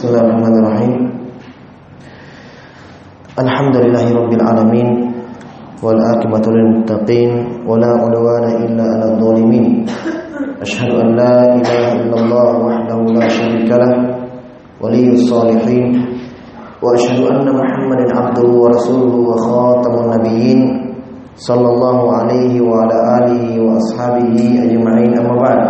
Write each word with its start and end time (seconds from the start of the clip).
بسم 0.00 0.08
الله 0.16 0.20
الرحمن 0.24 0.54
الرحيم 0.64 0.92
الحمد 3.36 3.76
لله 3.84 4.06
رب 4.16 4.32
العالمين 4.32 4.88
والآكبة 5.84 6.44
للمتقين 6.56 7.30
ولا 7.68 7.90
عدوان 8.00 8.44
إلا 8.64 8.84
على 8.96 9.06
الظالمين 9.12 9.66
أشهد 10.64 10.90
أن 11.04 11.08
لا 11.20 11.34
إله 11.52 11.84
إلا 12.00 12.16
الله 12.16 12.48
وحده 12.64 12.98
لا 13.12 13.28
شريك 13.28 13.68
له 13.68 13.92
ولي 14.80 15.12
الصالحين 15.20 15.86
وأشهد 16.80 17.20
أن 17.20 17.44
محمدا 17.60 18.04
عبده 18.16 18.48
ورسوله 18.48 19.14
وخاتم 19.28 19.94
النبيين 20.04 20.60
صلى 21.36 21.68
الله 21.68 21.98
عليه 22.16 22.52
وعلى 22.60 22.96
آله 23.20 23.44
وأصحابه 23.60 24.36
أجمعين 24.64 25.12
أما 25.20 25.34
بعد 25.44 25.60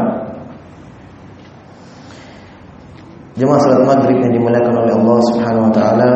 Jemaah 3.41 3.57
salat 3.65 3.89
maghrib 3.89 4.21
yang 4.21 4.37
dimuliakan 4.37 4.85
oleh 4.85 4.93
Allah 5.01 5.19
Subhanahu 5.33 5.65
wa 5.65 5.73
taala. 5.73 6.09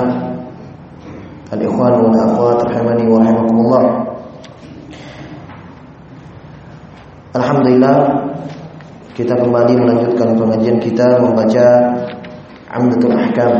Al-ikhwan 1.56 2.05
wal 2.05 2.12
akhwat 2.20 2.69
rahimani 2.69 3.09
wa 3.09 3.16
rahimakumullah. 3.24 3.84
Alhamdulillah 7.33 7.97
kita 9.16 9.41
kembali 9.41 9.73
melanjutkan 9.73 10.37
pengajian 10.37 10.77
kita 10.84 11.16
membaca 11.16 11.64
Amdatul 12.69 13.16
Ahkam. 13.16 13.52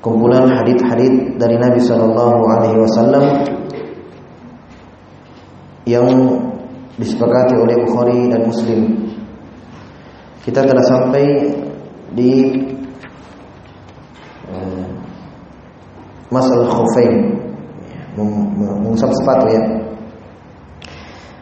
Kumpulan 0.00 0.48
hadis-hadis 0.48 1.36
dari 1.36 1.60
Nabi 1.60 1.80
sallallahu 1.84 2.40
alaihi 2.56 2.78
wasallam 2.80 3.24
yang 5.84 6.08
disepakati 6.96 7.52
oleh 7.60 7.76
Bukhari 7.84 8.32
dan 8.32 8.48
Muslim. 8.48 9.11
Kita 10.42 10.58
telah 10.66 10.82
sampai 10.82 11.24
di 12.18 12.50
uh, 14.50 14.86
masalah 16.34 16.66
khufain 16.66 17.14
mengusap 18.18 19.14
sepatu 19.22 19.46
ya. 19.54 19.62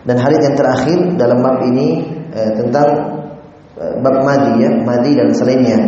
Dan 0.05 0.17
hadis 0.21 0.41
yang 0.45 0.57
terakhir 0.57 0.99
dalam 1.17 1.41
bab 1.41 1.65
ini 1.65 2.13
uh, 2.37 2.51
tentang 2.61 2.89
uh, 3.81 3.95
bab 4.05 4.17
madi 4.21 4.69
ya, 4.69 4.71
madi 4.85 5.17
dan 5.17 5.33
selainnya. 5.33 5.81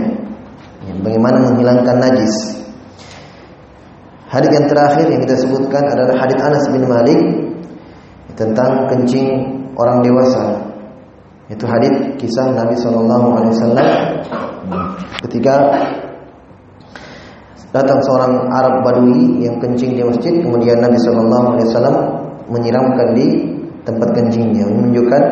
Ya, 0.88 0.92
bagaimana 1.04 1.52
menghilangkan 1.52 1.96
najis. 2.00 2.64
Hadis 4.32 4.48
yang 4.56 4.66
terakhir 4.72 5.04
yang 5.12 5.20
kita 5.28 5.36
sebutkan 5.36 5.84
adalah 5.84 6.16
hadis 6.16 6.40
Anas 6.40 6.64
bin 6.72 6.88
Malik 6.88 7.20
tentang 8.32 8.88
kencing 8.88 9.28
orang 9.76 10.00
dewasa 10.00 10.61
itu 11.52 11.64
hadis 11.68 11.92
kisah 12.16 12.48
Nabi 12.56 12.72
Shallallahu 12.80 13.26
Alaihi 13.36 13.52
Wasallam. 13.52 13.88
Ketika 15.28 15.54
datang 17.76 18.00
seorang 18.08 18.48
Arab 18.48 18.80
Badui 18.84 19.44
yang 19.44 19.60
kencing 19.60 19.94
di 19.96 20.02
masjid, 20.02 20.32
kemudian 20.40 20.80
Nabi 20.80 20.96
Shallallahu 20.96 21.46
Alaihi 21.56 21.68
Wasallam 21.68 21.96
menyiramkan 22.48 23.08
di 23.12 23.26
tempat 23.84 24.08
kencingnya, 24.16 24.64
menunjukkan 24.64 25.22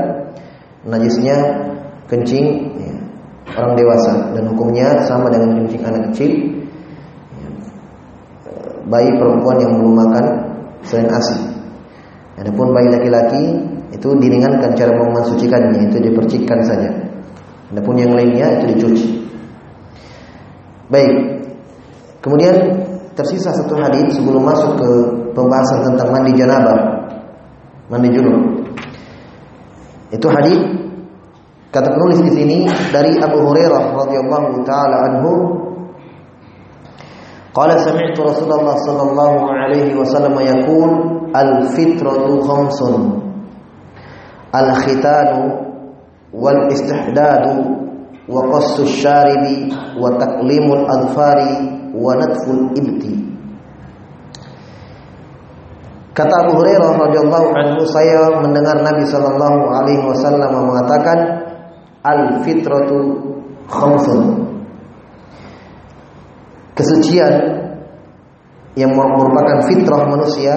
najisnya 0.88 1.36
kencing 2.08 2.46
ya, 2.76 2.94
orang 3.56 3.72
dewasa. 3.80 4.36
Dan 4.36 4.44
hukumnya 4.52 5.00
sama 5.08 5.32
dengan 5.32 5.56
kencing 5.64 5.82
anak 5.88 6.02
kecil, 6.12 6.30
bayi 8.92 9.08
perempuan 9.16 9.56
yang 9.56 9.72
belum 9.78 9.94
makan 9.96 10.24
selain 10.84 11.08
asi. 11.16 11.38
Adapun 12.40 12.72
bayi 12.72 12.88
laki-laki 12.88 13.44
itu 13.90 14.08
diringankan 14.18 14.70
cara 14.78 14.92
memansucikannya 14.94 15.90
itu 15.90 15.98
dipercikkan 15.98 16.58
saja. 16.62 16.90
Adapun 17.70 17.98
yang 17.98 18.14
lainnya 18.14 18.58
itu 18.58 18.64
dicuci. 18.74 19.08
Baik. 20.90 21.14
Kemudian 22.18 22.54
tersisa 23.14 23.54
satu 23.54 23.78
hadis 23.78 24.18
sebelum 24.18 24.42
masuk 24.42 24.78
ke 24.78 24.90
pembahasan 25.34 25.86
tentang 25.86 26.10
mandi 26.10 26.34
janabah, 26.34 26.78
mandi 27.86 28.10
junub. 28.10 28.66
Itu 30.10 30.26
hadis 30.26 30.58
kata 31.70 31.94
penulis 31.94 32.18
di 32.26 32.32
sini 32.34 32.56
dari 32.90 33.14
Abu 33.22 33.38
Hurairah 33.46 33.94
radhiyallahu 33.94 34.66
taala 34.66 34.96
anhu 35.06 35.32
Qala 37.50 37.74
sami'tu 37.82 38.22
Rasulullah 38.22 38.78
sallallahu 38.86 39.50
alaihi 39.50 39.98
wasallam 39.98 40.38
yaqul 40.38 40.90
al-fitratu 41.34 42.46
khamsun 42.46 42.94
al-khitanu 44.50 45.42
wal 46.34 46.70
istihdadu 46.70 47.54
wa 48.30 48.40
qassu 48.54 48.86
syaribi 48.86 49.70
wa 49.98 50.14
taqlimul 50.18 50.86
adfari 50.86 51.54
wa 51.94 52.14
natful 52.18 52.70
ibti 52.78 53.30
Kata 56.10 56.34
Abu 56.42 56.58
Hurairah 56.58 56.90
radhiyallahu 57.00 57.48
anhu 57.54 57.80
saya 57.86 58.34
mendengar 58.42 58.82
Nabi 58.82 59.06
sallallahu 59.08 59.72
alaihi 59.72 60.04
wasallam 60.04 60.52
mengatakan 60.68 61.18
al-fitratu 62.02 62.98
khamsun. 63.70 64.20
Kesucian 66.76 67.34
yang 68.74 68.92
merupakan 68.94 69.64
fitrah 69.70 70.02
manusia 70.06 70.54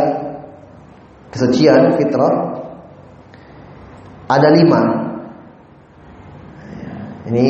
kesucian 1.34 1.98
fitrah 1.98 2.53
ada 4.34 4.50
lima. 4.54 4.82
Ini 7.30 7.48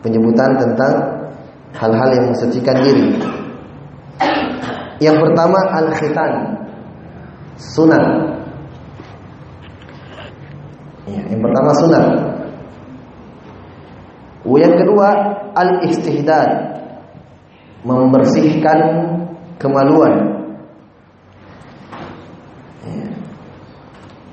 penyebutan 0.00 0.56
tentang 0.56 0.94
hal-hal 1.76 2.08
yang 2.16 2.26
mensucikan 2.32 2.76
diri. 2.80 3.18
Yang 5.00 5.16
pertama 5.20 5.58
al-khitan, 5.80 6.32
sunat. 7.56 8.04
Ya, 11.08 11.22
yang 11.32 11.40
pertama 11.40 11.70
sunat. 11.80 12.06
Yang 14.44 14.74
kedua 14.84 15.08
al-istihdad, 15.56 16.48
membersihkan 17.84 18.78
kemaluan. 19.60 20.39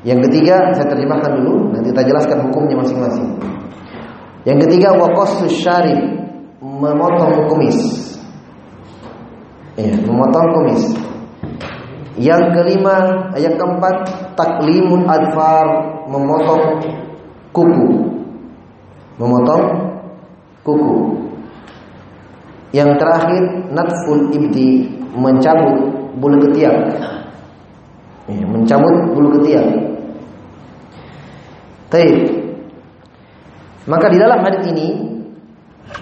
Yang 0.08 0.32
ketiga, 0.32 0.72
saya 0.72 0.88
terjemahkan 0.88 1.36
dulu, 1.36 1.76
nanti 1.76 1.92
kita 1.92 2.08
jelaskan 2.08 2.48
hukumnya 2.48 2.80
masing-masing. 2.80 3.28
Yang 4.48 4.64
ketiga, 4.64 4.96
waqassus 4.96 5.52
syarib, 5.60 6.00
memotong 6.64 7.52
kumis. 7.52 7.76
Ya, 9.76 10.00
memotong 10.08 10.48
kumis. 10.56 10.96
Yang 12.16 12.56
kelima, 12.56 13.28
yang 13.36 13.60
keempat, 13.60 14.08
taklimun 14.40 15.12
adfar, 15.12 15.68
memotong 16.08 16.88
kuku. 17.52 17.88
Memotong 19.20 19.64
kuku. 20.64 20.96
Yang 22.72 22.96
terakhir, 22.96 23.44
natful 23.76 24.32
ibdi, 24.32 24.88
mencabut 25.20 25.84
bulu 26.16 26.40
ketiak. 26.48 26.96
Ya, 28.32 28.44
mencabut 28.48 28.96
bulu 29.12 29.36
ketiak. 29.40 29.87
Taib. 31.88 32.18
Maka 33.88 34.06
di 34.12 34.18
dalam 34.20 34.44
hadis 34.44 34.64
ini 34.68 34.88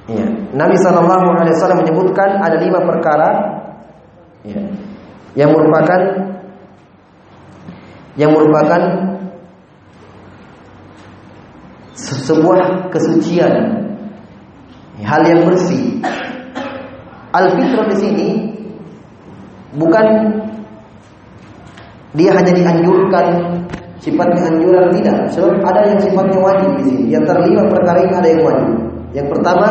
ya, 0.09 0.25
Nabi 0.57 0.75
Shallallahu 0.81 1.27
Alaihi 1.37 1.53
Wasallam 1.53 1.85
menyebutkan 1.85 2.41
ada 2.41 2.57
lima 2.57 2.81
perkara 2.81 3.29
ya, 4.41 4.61
yang 5.37 5.53
merupakan 5.53 6.01
yang 8.15 8.31
merupakan 8.31 8.81
sebuah 11.95 12.89
kesucian, 12.89 13.53
hal 15.03 15.21
yang 15.29 15.45
bersih. 15.45 16.01
Al 17.35 17.51
fitrah 17.51 17.85
di 17.91 17.97
sini 17.99 18.27
bukan 19.75 20.07
dia 22.15 22.31
hanya 22.31 22.55
dianjurkan 22.55 23.27
sifatnya 24.05 24.41
anjuran 24.53 24.93
tidak. 24.93 25.17
Sebab 25.33 25.65
ada 25.65 25.81
yang 25.89 25.97
sifatnya 25.97 26.37
wajib 26.37 26.69
di 26.77 26.83
sini. 26.85 27.03
Yang 27.09 27.33
terlima 27.33 27.65
perkara 27.65 27.99
ini 28.05 28.13
ada 28.13 28.29
yang 28.29 28.41
wajib. 28.45 28.69
Yang 29.17 29.27
pertama 29.33 29.67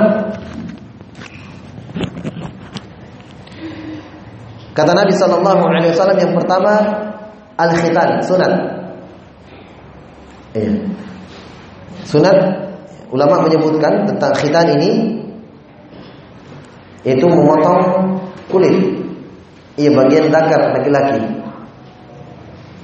kata 4.75 4.91
Nabi 4.91 5.13
Wasallam 5.15 6.19
yang 6.19 6.35
pertama 6.35 6.73
al 7.55 7.71
khitan 7.79 8.11
sunat. 8.27 8.53
Iya. 10.59 10.75
Sunat 12.03 12.37
ulama 13.15 13.47
menyebutkan 13.47 14.11
tentang 14.11 14.35
khitan 14.35 14.75
ini 14.75 15.23
itu 17.07 17.23
memotong 17.23 18.19
kulit. 18.51 18.75
Iya 19.79 19.91
bagian 19.95 20.31
dakar 20.31 20.75
laki-laki. 20.75 21.23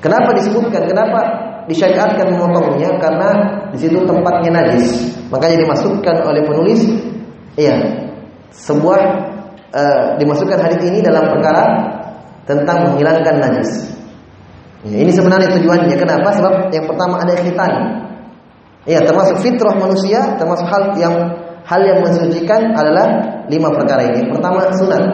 Kenapa 0.01 0.33
disebutkan? 0.33 0.89
Kenapa 0.89 1.21
disyariatkan 1.67 2.31
memotongnya? 2.33 2.97
Karena 3.03 3.29
di 3.75 3.79
situ 3.81 4.01
tempatnya 4.07 4.51
najis. 4.63 5.17
Makanya 5.29 5.63
dimasukkan 5.63 6.17
oleh 6.27 6.43
penulis 6.47 6.81
Iya. 7.59 7.77
Sebuah 8.51 9.01
uh, 9.75 10.05
dimasukkan 10.19 10.59
hadis 10.59 10.83
ini 10.87 11.03
dalam 11.03 11.29
perkara 11.31 11.65
tentang 12.47 12.91
menghilangkan 12.91 13.37
najis. 13.39 13.95
Ya, 14.87 14.97
ini 14.97 15.13
sebenarnya 15.13 15.51
tujuannya. 15.61 15.97
Kenapa? 15.99 16.35
Sebab 16.35 16.73
yang 16.73 16.87
pertama 16.89 17.21
ada 17.23 17.35
khitan. 17.37 17.73
Iya, 18.89 19.05
termasuk 19.05 19.45
fitrah 19.45 19.77
manusia, 19.77 20.41
termasuk 20.41 20.65
hal 20.67 20.97
yang 20.97 21.15
hal 21.69 21.81
yang 21.85 22.01
mensucikan 22.01 22.73
adalah 22.73 23.07
lima 23.47 23.69
perkara 23.71 24.09
ini. 24.09 24.33
Pertama 24.33 24.67
sunat. 24.73 25.05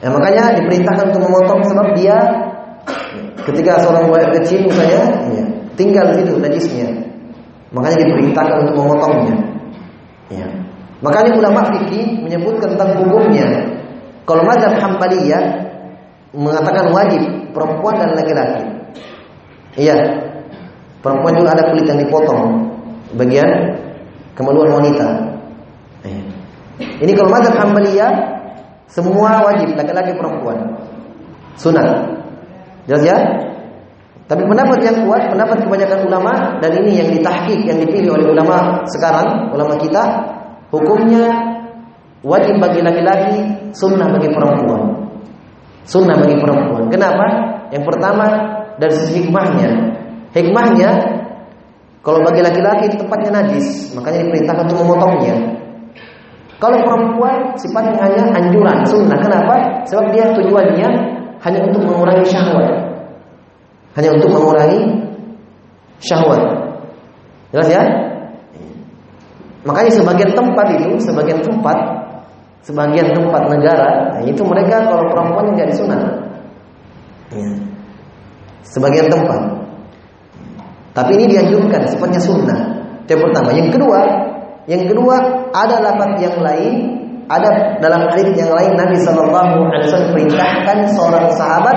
Ya, 0.00 0.08
makanya 0.12 0.56
diperintahkan 0.60 1.12
untuk 1.12 1.22
memotong 1.28 1.60
sebab 1.72 1.86
dia 1.96 2.16
ketika 3.46 3.78
seorang 3.78 4.10
buaya 4.10 4.28
kecil 4.34 4.66
misalnya 4.66 5.02
ya, 5.30 5.44
tinggal 5.78 6.04
di 6.10 6.14
situ 6.20 6.32
najisnya. 6.36 6.88
Makanya 7.70 7.96
diperintahkan 8.02 8.56
untuk 8.66 8.74
memotongnya. 8.82 9.36
Ya. 10.30 10.48
Makanya 11.04 11.38
ulama 11.38 11.60
fikih 11.70 12.24
menyebutkan 12.24 12.74
tentang 12.74 12.98
hukumnya. 12.98 13.46
Kalau 14.26 14.42
mazhab 14.42 14.74
Hambaliyah 14.80 15.44
mengatakan 16.34 16.90
wajib 16.90 17.22
perempuan 17.54 17.94
dan 18.00 18.10
laki-laki. 18.16 18.62
Iya. 19.78 19.96
Perempuan 21.04 21.38
juga 21.38 21.54
ada 21.54 21.70
kulit 21.70 21.86
yang 21.86 22.00
dipotong 22.02 22.42
bagian 23.14 23.50
kemaluan 24.34 24.82
wanita. 24.82 25.06
Iya. 26.02 26.22
Ini 27.06 27.12
kalau 27.14 27.30
mazhab 27.30 27.54
Hambaliyah 27.54 28.12
semua 28.90 29.42
wajib 29.46 29.76
laki-laki 29.76 30.16
perempuan. 30.16 30.58
Sunat. 31.60 32.16
Jelas 32.86 33.02
ya? 33.02 33.18
Tapi 34.26 34.42
pendapat 34.42 34.82
yang 34.82 35.06
kuat, 35.06 35.30
pendapat 35.30 35.62
kebanyakan 35.62 36.00
ulama 36.10 36.58
dan 36.58 36.70
ini 36.82 36.98
yang 36.98 37.08
ditahkik, 37.14 37.62
yang 37.62 37.78
dipilih 37.78 38.10
oleh 38.18 38.26
ulama 38.34 38.82
sekarang, 38.90 39.54
ulama 39.54 39.78
kita, 39.78 40.02
hukumnya 40.74 41.30
wajib 42.26 42.58
bagi 42.58 42.82
laki-laki, 42.82 43.70
sunnah 43.70 44.10
bagi 44.10 44.26
perempuan. 44.34 44.82
Sunnah 45.86 46.18
bagi 46.18 46.42
perempuan. 46.42 46.90
Kenapa? 46.90 47.26
Yang 47.70 47.84
pertama 47.86 48.26
dari 48.82 48.94
sisi 48.98 49.22
hikmahnya. 49.22 49.70
Hikmahnya 50.34 50.90
kalau 52.02 52.22
bagi 52.26 52.42
laki-laki 52.42 52.90
itu 52.90 53.02
tempatnya 53.02 53.30
najis, 53.42 53.94
makanya 53.94 54.26
diperintahkan 54.26 54.64
untuk 54.66 54.78
memotongnya. 54.82 55.36
Kalau 56.58 56.78
perempuan 56.82 57.54
sifatnya 57.54 57.98
hanya 57.98 58.22
anjuran, 58.42 58.82
sunnah. 58.90 59.18
Kenapa? 59.22 59.86
Sebab 59.86 60.10
dia 60.10 60.34
tujuannya 60.34 60.88
hanya 61.44 61.60
untuk 61.66 61.82
mengurangi 61.84 62.24
syahwat. 62.28 62.68
Hanya 63.96 64.10
untuk 64.16 64.30
mengurangi 64.32 64.80
syahwat. 66.00 66.42
Jelas 67.52 67.68
ya? 67.72 67.82
Makanya 69.66 69.90
sebagian 69.90 70.32
tempat 70.36 70.66
itu, 70.78 70.88
sebagian 71.02 71.42
tempat 71.42 71.96
sebagian 72.66 73.14
tempat 73.14 73.46
negara, 73.46 74.18
nah 74.18 74.22
itu 74.26 74.42
mereka 74.42 74.82
kalau 74.90 75.06
perempuan 75.06 75.54
nggak 75.54 75.70
disunat. 75.70 76.02
Ya. 77.30 77.50
Sebagian 78.66 79.06
tempat. 79.06 79.38
Tapi 80.90 81.14
ini 81.14 81.30
dianjurkan, 81.30 81.86
sifatnya 81.86 82.18
sunnah. 82.18 82.60
Yang 83.06 83.20
pertama. 83.30 83.54
Yang 83.54 83.78
kedua, 83.78 84.00
yang 84.66 84.82
kedua 84.90 85.16
ada 85.54 85.78
lapat 85.78 86.18
yang 86.18 86.42
lain, 86.42 86.74
ada 87.26 87.78
dalam 87.82 88.06
hadis 88.10 88.34
yang 88.38 88.50
lain 88.54 88.72
Nabi 88.78 88.96
Shallallahu 89.02 89.66
Alaihi 89.66 89.86
Wasallam 89.90 90.10
perintahkan 90.14 90.78
seorang 90.94 91.26
sahabat 91.34 91.76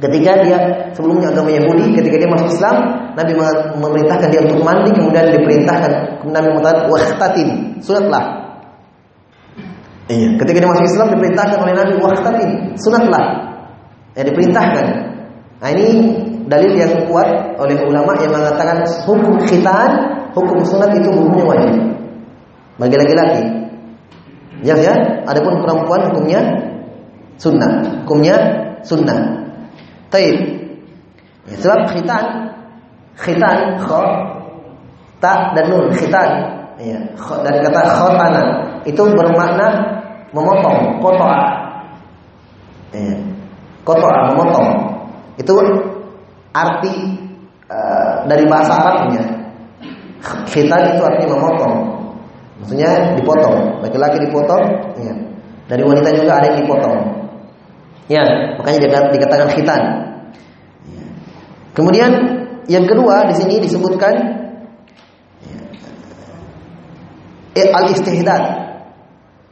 ketika 0.00 0.30
dia 0.42 0.58
sebelumnya 0.96 1.30
agama 1.30 1.52
Yahudi, 1.54 1.94
ketika 1.94 2.16
dia 2.18 2.28
masuk 2.28 2.48
Islam, 2.50 2.76
Nabi 3.14 3.32
memerintahkan 3.78 4.28
dia 4.32 4.40
untuk 4.42 4.60
mandi, 4.64 4.90
kemudian 4.90 5.30
diperintahkan 5.30 5.92
Nabi 6.28 6.48
mengatakan 6.50 6.90
wahtatin, 6.90 7.48
sunatlah 7.78 8.44
Iya, 10.04 10.36
ketika 10.36 10.56
dia 10.60 10.68
masuk 10.68 10.84
Islam 10.84 11.08
diperintahkan 11.16 11.58
oleh 11.64 11.74
Nabi 11.80 11.92
wahtatin, 11.96 12.50
sunatlah. 12.76 13.24
Ya 14.12 14.22
diperintahkan. 14.28 14.86
Nah 15.64 15.68
ini 15.72 15.86
dalil 16.44 16.76
yang 16.76 17.08
kuat 17.08 17.56
oleh 17.56 17.80
ulama 17.88 18.12
yang 18.20 18.36
mengatakan 18.36 18.84
hukum 19.08 19.40
khitan, 19.48 19.90
hukum 20.36 20.60
sunat 20.60 20.92
itu 20.92 21.08
hukumnya 21.08 21.44
wajib. 21.48 21.72
Bagi 22.76 22.96
laki-laki. 23.00 23.42
Ya 24.64 24.74
ya, 24.80 24.94
adapun 25.28 25.60
perempuan 25.60 26.08
hukumnya 26.08 26.40
sunnah, 27.36 28.00
hukumnya 28.02 28.36
sunnah. 28.80 29.44
Taib. 30.08 30.36
Ya, 31.44 31.56
sebab 31.60 31.92
khitan, 31.92 32.24
khitan 33.20 33.76
kho, 33.84 34.02
ta 35.20 35.52
dan 35.52 35.68
nun 35.68 35.92
khitan. 35.92 36.30
Ya, 36.80 36.98
dari 37.44 37.60
kata 37.60 37.80
khotana 37.86 38.42
itu 38.82 39.02
bermakna 39.14 39.94
memotong 40.34 40.98
kotoa 40.98 41.40
ya. 42.90 43.14
kotoa 43.86 44.34
memotong 44.34 44.68
itu 45.38 45.54
arti 46.50 46.94
uh, 47.70 48.26
dari 48.26 48.42
bahasa 48.50 48.74
Arabnya 48.74 49.22
khitan 50.50 50.98
itu 50.98 51.02
artinya 51.06 51.38
memotong 51.38 51.74
maksudnya 52.64 53.12
dipotong 53.20 53.84
laki-laki 53.84 54.16
dipotong 54.24 54.64
ya. 54.96 55.14
dari 55.68 55.82
wanita 55.84 56.08
juga 56.16 56.32
ada 56.40 56.46
yang 56.52 56.58
dipotong 56.64 56.98
ya 58.08 58.24
makanya 58.56 58.78
dikatakan 59.12 59.48
khitan 59.52 59.82
ya. 60.88 61.04
kemudian 61.76 62.10
yang 62.64 62.88
kedua 62.88 63.28
di 63.28 63.34
sini 63.36 63.60
disebutkan 63.60 64.14
ya, 67.52 67.64
al 67.76 67.84
istihdad 67.92 68.64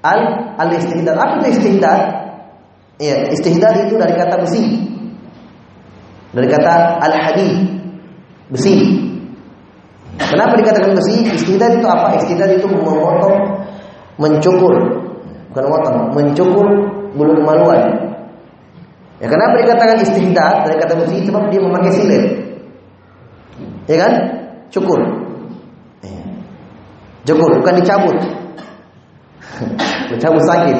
Al 0.02 0.20
al 0.58 0.70
istihdad. 0.74 1.14
Apa 1.14 1.46
itu 1.46 1.62
istihdad? 1.62 2.00
Ya, 2.98 3.30
istihdad 3.30 3.86
itu 3.86 3.94
dari 3.94 4.18
kata 4.18 4.42
besi. 4.42 4.62
Dari 6.34 6.48
kata 6.50 6.98
al 6.98 7.14
hadid. 7.14 7.54
Besi. 8.50 8.74
Kenapa 10.32 10.56
dikatakan 10.56 10.96
besi? 10.96 11.28
Istihdad 11.28 11.76
itu 11.76 11.84
apa? 11.84 12.16
Istihdad 12.16 12.56
itu 12.56 12.64
memotong, 12.64 13.36
mencukur. 14.16 14.72
Bukan 15.52 15.62
memotong, 15.68 15.96
mencukur 16.16 16.66
bulu 17.12 17.32
kemaluan. 17.36 17.80
Ya 19.20 19.28
kenapa 19.28 19.60
dikatakan 19.60 20.00
istihdad 20.00 20.64
dari 20.64 20.76
kata 20.80 20.94
besi? 21.04 21.28
Sebab 21.28 21.52
dia 21.52 21.60
memakai 21.60 21.92
silet. 21.92 22.24
Ya 23.84 23.96
kan? 24.08 24.12
Cukur. 24.72 24.98
Ya. 26.00 26.24
Cukur, 27.28 27.60
bukan 27.60 27.74
dicabut. 27.84 28.16
Mencabut 30.10 30.42
sakit. 30.48 30.78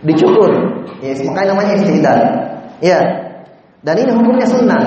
Dicukur. 0.00 0.50
Ya, 1.04 1.12
makanya 1.28 1.52
namanya 1.52 1.72
istihdad. 1.76 2.20
Ya. 2.80 2.98
Dan 3.84 3.94
ini 4.00 4.10
hukumnya 4.16 4.48
sunnah. 4.48 4.82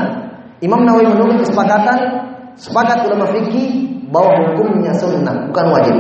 Imam 0.60 0.84
Nawawi 0.84 1.08
menurut 1.08 1.40
kesepakatan 1.40 2.19
sepakat 2.60 3.08
ulama 3.08 3.26
fikih 3.32 3.88
bahwa 4.12 4.36
hukumnya 4.52 4.92
sunnah 5.00 5.48
bukan 5.50 5.66
wajib. 5.72 5.96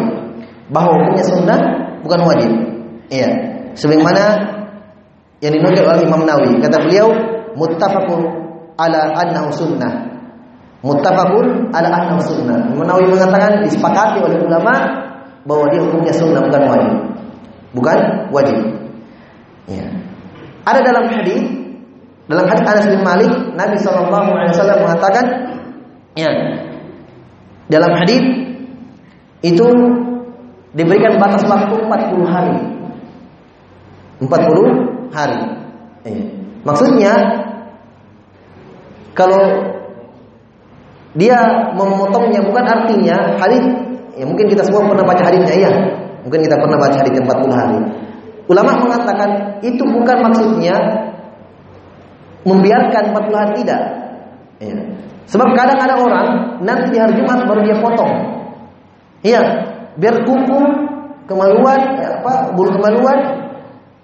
Bahwa 0.69 0.91
hukumnya 0.99 1.25
sunnah 1.25 1.59
bukan 2.03 2.21
wajib. 2.27 2.51
Iya. 3.09 3.29
Sebagaimana 3.73 4.23
yang 5.39 5.55
dinukil 5.55 5.87
oleh 5.87 6.03
Imam 6.03 6.27
Nawawi 6.27 6.59
kata 6.59 6.77
beliau 6.83 7.07
muttafaqun 7.55 8.21
ala 8.75 9.15
annahu 9.15 9.49
sunnah. 9.55 10.11
Muttafaqun 10.83 11.71
ala 11.71 11.87
annahu 11.87 12.21
sunnah. 12.21 12.75
Imam 12.75 12.85
Nawawi 12.85 13.07
mengatakan 13.07 13.63
disepakati 13.63 14.19
oleh 14.19 14.37
ulama 14.43 14.73
bahwa 15.47 15.65
dia 15.71 15.79
hukumnya 15.79 16.11
sunnah 16.11 16.43
bukan 16.43 16.63
wajib. 16.67 16.93
Bukan 17.71 17.97
wajib. 18.35 18.57
Ya. 19.69 19.85
Ada 20.67 20.79
dalam 20.83 21.07
hadis 21.07 21.39
dalam 22.29 22.45
hadis 22.45 22.61
Anas 22.61 22.85
bin 22.85 23.01
Malik 23.01 23.31
Nabi 23.57 23.77
Shallallahu 23.81 24.29
Alaihi 24.37 24.53
Wasallam 24.53 24.79
mengatakan 24.85 25.25
ya 26.19 26.31
dalam 27.71 27.91
hadis 27.95 28.23
itu 29.39 29.67
diberikan 30.75 31.15
batas 31.15 31.47
waktu 31.47 31.75
40 31.79 32.27
hari 32.27 32.57
40 34.19 35.15
hari 35.15 35.41
ya. 36.03 36.21
maksudnya 36.67 37.13
kalau 39.15 39.43
dia 41.15 41.39
memotongnya 41.73 42.43
bukan 42.45 42.65
artinya 42.67 43.39
hadis 43.39 43.63
Ya 44.19 44.27
mungkin 44.27 44.51
kita 44.51 44.67
semua 44.67 44.83
pernah 44.83 45.07
baca 45.07 45.23
hadisnya 45.23 45.55
ya. 45.55 45.71
Mungkin 46.27 46.43
kita 46.43 46.59
pernah 46.59 46.75
baca 46.75 46.97
hadis 46.99 47.15
40 47.15 47.55
hari. 47.55 47.79
Ulama 48.51 48.71
mengatakan 48.83 49.29
itu 49.63 49.79
bukan 49.79 50.17
maksudnya 50.27 50.75
membiarkan 52.43 53.15
40 53.15 53.39
hari 53.39 53.53
tidak. 53.63 53.81
Ya. 54.59 54.75
Sebab 55.29 55.53
kadang 55.53 55.77
ada 55.77 55.95
orang 56.01 56.27
nanti 56.65 56.89
di 56.89 56.97
hari 56.97 57.13
Jumat 57.21 57.45
baru 57.45 57.61
dia 57.61 57.77
potong. 57.77 58.13
Iya, 59.21 59.41
biar 60.01 60.25
kuku 60.25 60.59
kemaluan 61.29 61.79
ya, 62.01 62.17
apa 62.17 62.49
bulu 62.57 62.73
kemaluan 62.73 63.19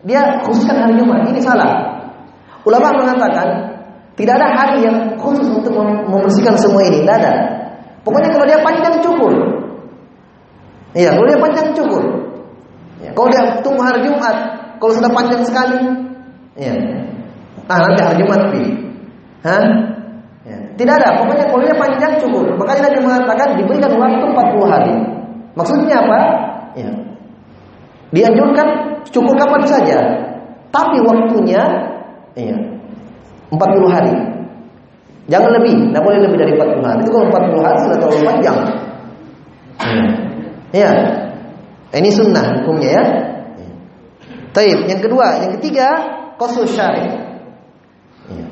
dia 0.05 0.21
khususkan 0.45 0.77
hari 0.85 0.93
Jumat. 1.01 1.25
Ini 1.25 1.41
salah. 1.41 1.97
Ulama 2.61 2.93
mengatakan 3.01 3.73
tidak 4.13 4.37
ada 4.37 4.47
hari 4.53 4.85
yang 4.85 5.17
khusus 5.17 5.49
untuk 5.49 5.73
membersihkan 5.81 6.53
semua 6.61 6.85
ini, 6.85 7.01
tidak 7.01 7.25
ada. 7.25 7.33
Pokoknya 8.05 8.29
kalau 8.29 8.45
dia 8.45 8.59
panjang 8.61 8.95
cukur, 9.01 9.33
Iya, 10.95 11.11
kalau 11.11 11.27
dia 11.27 11.39
panjang 11.41 11.67
cukur. 11.75 12.03
Ya, 13.03 13.11
kalau 13.11 13.27
dia 13.27 13.43
tunggu 13.59 13.83
hari 13.83 13.99
Jumat, 14.07 14.35
kalau 14.79 14.93
sudah 14.95 15.11
panjang 15.11 15.43
sekali, 15.43 15.75
iya. 16.55 16.71
Nah, 17.67 17.77
nanti 17.83 17.99
hari 17.99 18.15
Jumat 18.23 18.41
pi. 18.53 18.63
Hah? 19.43 19.94
Ya. 20.75 20.83
Tidak 20.83 20.93
ada, 20.99 21.23
pokoknya 21.23 21.47
dia 21.71 21.75
panjang 21.79 22.13
cukur. 22.19 22.51
Makanya 22.59 22.91
Nabi 22.91 22.99
mengatakan 22.99 23.47
diberikan 23.55 23.91
waktu 23.95 24.25
40 24.27 24.67
hari. 24.67 24.93
Maksudnya 25.55 25.95
apa? 26.03 26.19
Ya. 26.75 26.91
Dianjurkan 28.11 28.67
cukur 29.07 29.35
kapan 29.39 29.63
saja. 29.63 29.97
Tapi 30.75 30.99
waktunya 31.07 31.63
iya, 32.35 32.57
40 33.47 33.87
hari. 33.87 34.15
Jangan 35.31 35.57
lebih, 35.57 35.89
tidak 35.89 36.03
boleh 36.03 36.19
lebih 36.27 36.37
dari 36.37 36.51
40 36.59 36.83
hari. 36.85 36.99
Itu 37.01 37.11
kalau 37.15 37.25
40 37.31 37.65
hari 37.65 37.77
sudah 37.79 37.97
terlalu 37.97 38.19
panjang. 38.27 38.57
Iya. 40.75 40.91
Ini 41.95 42.09
sunnah 42.11 42.45
hukumnya 42.59 42.89
ya. 42.91 43.03
Taib. 44.51 44.91
Yang 44.91 45.01
kedua, 45.07 45.39
yang 45.39 45.51
ketiga, 45.59 45.87
kosu 46.35 46.67
syari. 46.67 47.07
Iya. 48.27 48.45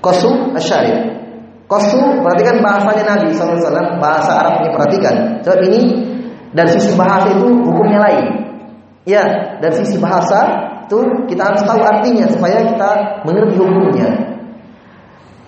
Kosu 0.00 0.56
syari. 0.56 1.25
Kosu 1.66 1.98
berarti 2.22 2.46
kan 2.46 2.56
bahasanya 2.62 3.04
Nabi 3.18 3.34
SAW, 3.34 3.98
bahasa 3.98 4.38
Arabnya 4.38 4.70
perhatikan. 4.70 5.14
Sebab 5.42 5.60
ini 5.66 5.80
dari 6.54 6.70
sisi 6.78 6.94
bahasa 6.94 7.34
itu 7.34 7.46
hukumnya 7.66 7.98
lain. 8.06 8.26
Ya, 9.02 9.22
dari 9.58 9.74
sisi 9.82 9.98
bahasa 9.98 10.46
itu 10.86 10.98
kita 11.26 11.42
harus 11.42 11.62
tahu 11.66 11.82
artinya 11.82 12.30
supaya 12.30 12.62
kita 12.62 12.90
mengerti 13.26 13.58
hukumnya. 13.58 14.08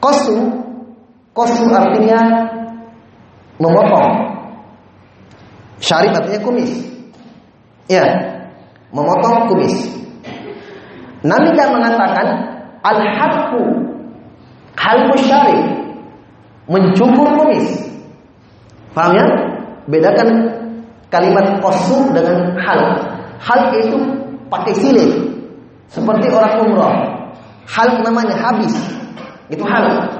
Kosu, 0.03 0.43
kosu 1.31 1.71
artinya 1.71 2.51
memotong. 3.63 4.11
Syarif 5.79 6.19
artinya 6.19 6.43
kumis. 6.43 6.83
Ya, 7.87 8.03
memotong 8.91 9.55
kumis. 9.55 9.75
Nabi 11.23 11.55
tidak 11.55 11.71
mengatakan 11.79 12.27
al-hadfu 12.83 13.63
halfu 14.79 15.15
syarif 15.23 15.78
mencukur 16.69 17.27
kumis. 17.35 17.67
Paham 18.93 19.17
ya? 19.17 19.27
Bedakan 19.89 20.29
kalimat 21.09 21.59
kosu 21.65 22.13
dengan 22.13 22.55
hal. 22.61 22.81
Hal 23.41 23.73
itu 23.73 23.97
pakai 24.53 24.77
silet. 24.77 25.13
Seperti 25.89 26.29
orang 26.29 26.55
umroh. 26.69 26.95
Hal 27.69 28.05
namanya 28.05 28.37
habis. 28.37 28.73
Itu 29.49 29.65
hal. 29.65 30.13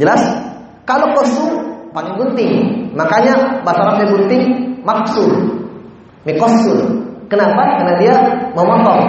Jelas? 0.00 0.20
Kalau 0.88 1.12
kosu 1.12 1.44
pakai 1.92 2.16
gunting. 2.16 2.52
Makanya 2.96 3.62
bahasa 3.62 3.80
Arabnya 3.84 4.06
gunting 4.16 4.44
maksud. 4.80 5.30
Mikosul. 6.24 6.80
Kenapa? 7.28 7.78
Karena 7.78 7.94
dia 8.00 8.14
memotong. 8.56 9.02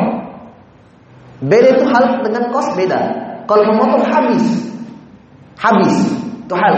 Beda 1.41 1.73
itu 1.73 1.85
hal 1.89 2.21
dengan 2.21 2.53
kos 2.53 2.69
beda. 2.77 2.99
Kalau 3.49 3.63
memotong 3.73 4.05
habis. 4.05 4.45
Habis. 5.57 6.21
Itu 6.51 6.59
hal. 6.59 6.75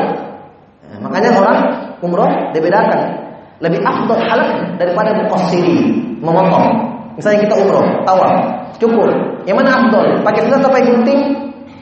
Nah, 0.86 0.98
makanya 1.10 1.34
orang 1.34 1.58
umroh 2.06 2.30
dibedakan. 2.54 3.26
Lebih 3.58 3.82
afdal 3.82 4.22
halak 4.22 4.78
daripada 4.78 5.18
muqassiri, 5.18 5.98
memotong. 6.22 6.94
Misalnya 7.18 7.50
kita 7.50 7.58
umroh, 7.58 7.82
tawaf, 8.06 8.38
cukur. 8.78 9.10
Yang 9.50 9.66
mana 9.66 9.82
afdal? 9.82 10.22
Pakai 10.22 10.46
silat 10.46 10.62
atau 10.62 10.70
pakai 10.70 10.94
gunting? 10.94 11.22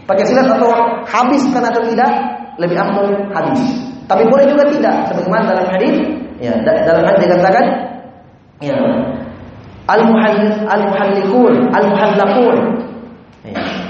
Pakai 0.08 0.24
silat 0.24 0.48
atau 0.56 0.72
habis 1.04 1.44
kan 1.52 1.68
atau 1.68 1.84
tidak? 1.84 2.08
Lebih 2.64 2.80
afdal 2.80 3.12
habis. 3.36 3.60
Tapi 4.08 4.24
boleh 4.24 4.48
juga 4.48 4.64
tidak, 4.72 5.12
sebagaimana 5.12 5.52
dalam 5.52 5.68
hadis, 5.68 5.96
ya 6.40 6.56
dalam 6.64 7.04
hadis 7.04 7.28
dikatakan, 7.28 7.66
ya 8.64 8.80
al 9.92 10.02
muhallikun 10.08 11.54
al 11.76 11.86
muhallakun. 11.92 12.58
Ya. 13.44 13.81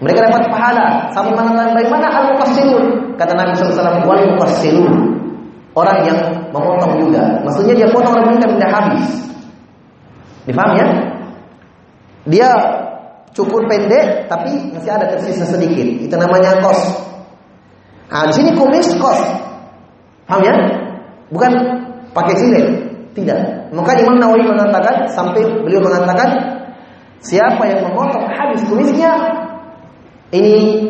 Mereka 0.00 0.18
dapat 0.32 0.48
pahala 0.48 1.12
sama 1.12 1.36
mana 1.36 1.76
bagaimana 1.76 2.08
al 2.08 2.24
muqassirun 2.32 3.14
kata 3.20 3.36
Nabi 3.36 3.52
sallallahu 3.52 4.08
alaihi 4.08 4.32
wasallam 4.40 5.20
orang 5.76 5.98
yang 6.08 6.18
memotong 6.50 6.94
juga. 7.04 7.22
Maksudnya 7.44 7.74
dia 7.76 7.88
potong 7.92 8.16
rambutnya 8.16 8.48
tidak 8.48 8.70
habis. 8.72 9.06
Difaham 10.48 10.72
ya? 10.76 10.86
Dia 12.26 12.48
cukur 13.36 13.68
pendek 13.70 14.26
tapi 14.26 14.72
masih 14.74 14.90
ada 14.90 15.06
tersisa 15.12 15.46
sedikit. 15.46 15.86
Itu 16.08 16.14
namanya 16.16 16.58
kos. 16.64 16.80
Nah, 18.10 18.26
di 18.26 18.34
sini 18.34 18.50
kumis 18.58 18.90
kos. 18.98 19.20
Paham 20.26 20.42
ya? 20.42 20.54
Bukan 21.30 21.52
pakai 22.10 22.34
silet. 22.40 22.66
Tidak. 23.14 23.70
Maka 23.74 23.98
Imam 23.98 24.18
Nawawi 24.18 24.46
mengatakan 24.46 25.06
sampai 25.10 25.42
beliau 25.62 25.82
mengatakan 25.82 26.30
siapa 27.22 27.62
yang 27.66 27.90
memotong 27.90 28.26
habis 28.32 28.62
kumisnya 28.66 29.12
ini 30.30 30.86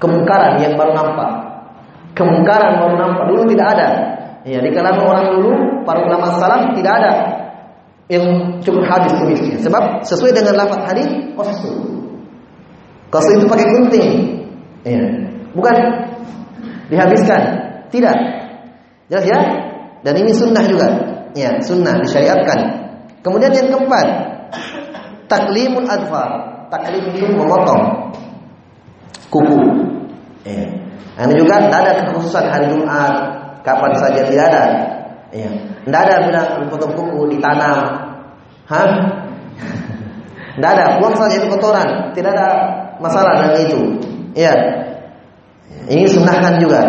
kemungkaran 0.00 0.60
yang 0.64 0.74
baru 0.74 0.96
nampak. 0.96 1.30
Kemungkaran 2.16 2.80
baru 2.80 2.94
nampak 2.96 3.24
dulu 3.28 3.42
tidak 3.52 3.68
ada. 3.76 3.88
Ya, 4.40 4.58
di 4.64 4.72
kalangan 4.72 5.04
orang 5.04 5.26
dulu 5.36 5.52
para 5.84 6.00
ulama 6.00 6.32
salaf 6.40 6.72
tidak 6.72 6.92
ada 6.96 7.12
yang 8.08 8.24
cukup 8.64 8.88
hadis 8.88 9.12
kumisnya. 9.20 9.60
Sebab 9.60 10.02
sesuai 10.02 10.32
dengan 10.32 10.64
lafaz 10.64 10.80
hadis 10.88 11.06
qasu. 11.36 11.72
Qasu 13.12 13.30
itu 13.36 13.46
pakai 13.46 13.68
gunting. 13.68 14.08
Ya. 14.88 15.02
Bukan 15.52 15.76
dihabiskan. 16.88 17.42
Tidak. 17.92 18.16
Jelas 19.12 19.26
ya? 19.28 19.38
Dan 20.00 20.14
ini 20.24 20.32
sunnah 20.32 20.64
juga. 20.64 20.88
Ya, 21.36 21.60
sunnah 21.60 22.00
disyariatkan. 22.00 22.58
Kemudian 23.20 23.52
yang 23.52 23.68
keempat, 23.68 24.06
taklimul 25.28 25.86
adfar. 25.86 26.48
Taklim 26.70 27.02
itu 27.12 27.26
memotong 27.34 28.14
kuku. 29.30 29.58
Ya. 30.44 30.66
Ini 31.20 31.34
juga 31.36 31.68
tidak 31.68 31.80
ada 31.84 31.92
kekhususan 32.00 32.48
hari 32.48 32.66
Jumat, 32.72 33.12
kapan 33.60 33.92
saja 34.00 34.20
tidak 34.24 34.44
ada. 34.52 34.64
Ya. 35.30 35.50
Tidak 35.84 36.00
ada 36.00 36.14
bilang 36.26 36.46
potong 36.68 36.92
kuku 36.96 37.36
ditanam. 37.36 37.78
Hah? 38.68 38.90
Tidak 40.56 40.70
ada, 40.76 41.00
buang 41.00 41.16
saja 41.16 41.40
itu 41.40 41.48
kotoran. 41.48 42.12
Tidak 42.12 42.30
ada 42.30 42.48
masalah 43.00 43.38
dengan 43.40 43.54
itu. 43.64 43.80
Ya. 44.36 44.52
Ini 45.88 46.06
sunnahkan 46.06 46.60
juga. 46.60 46.80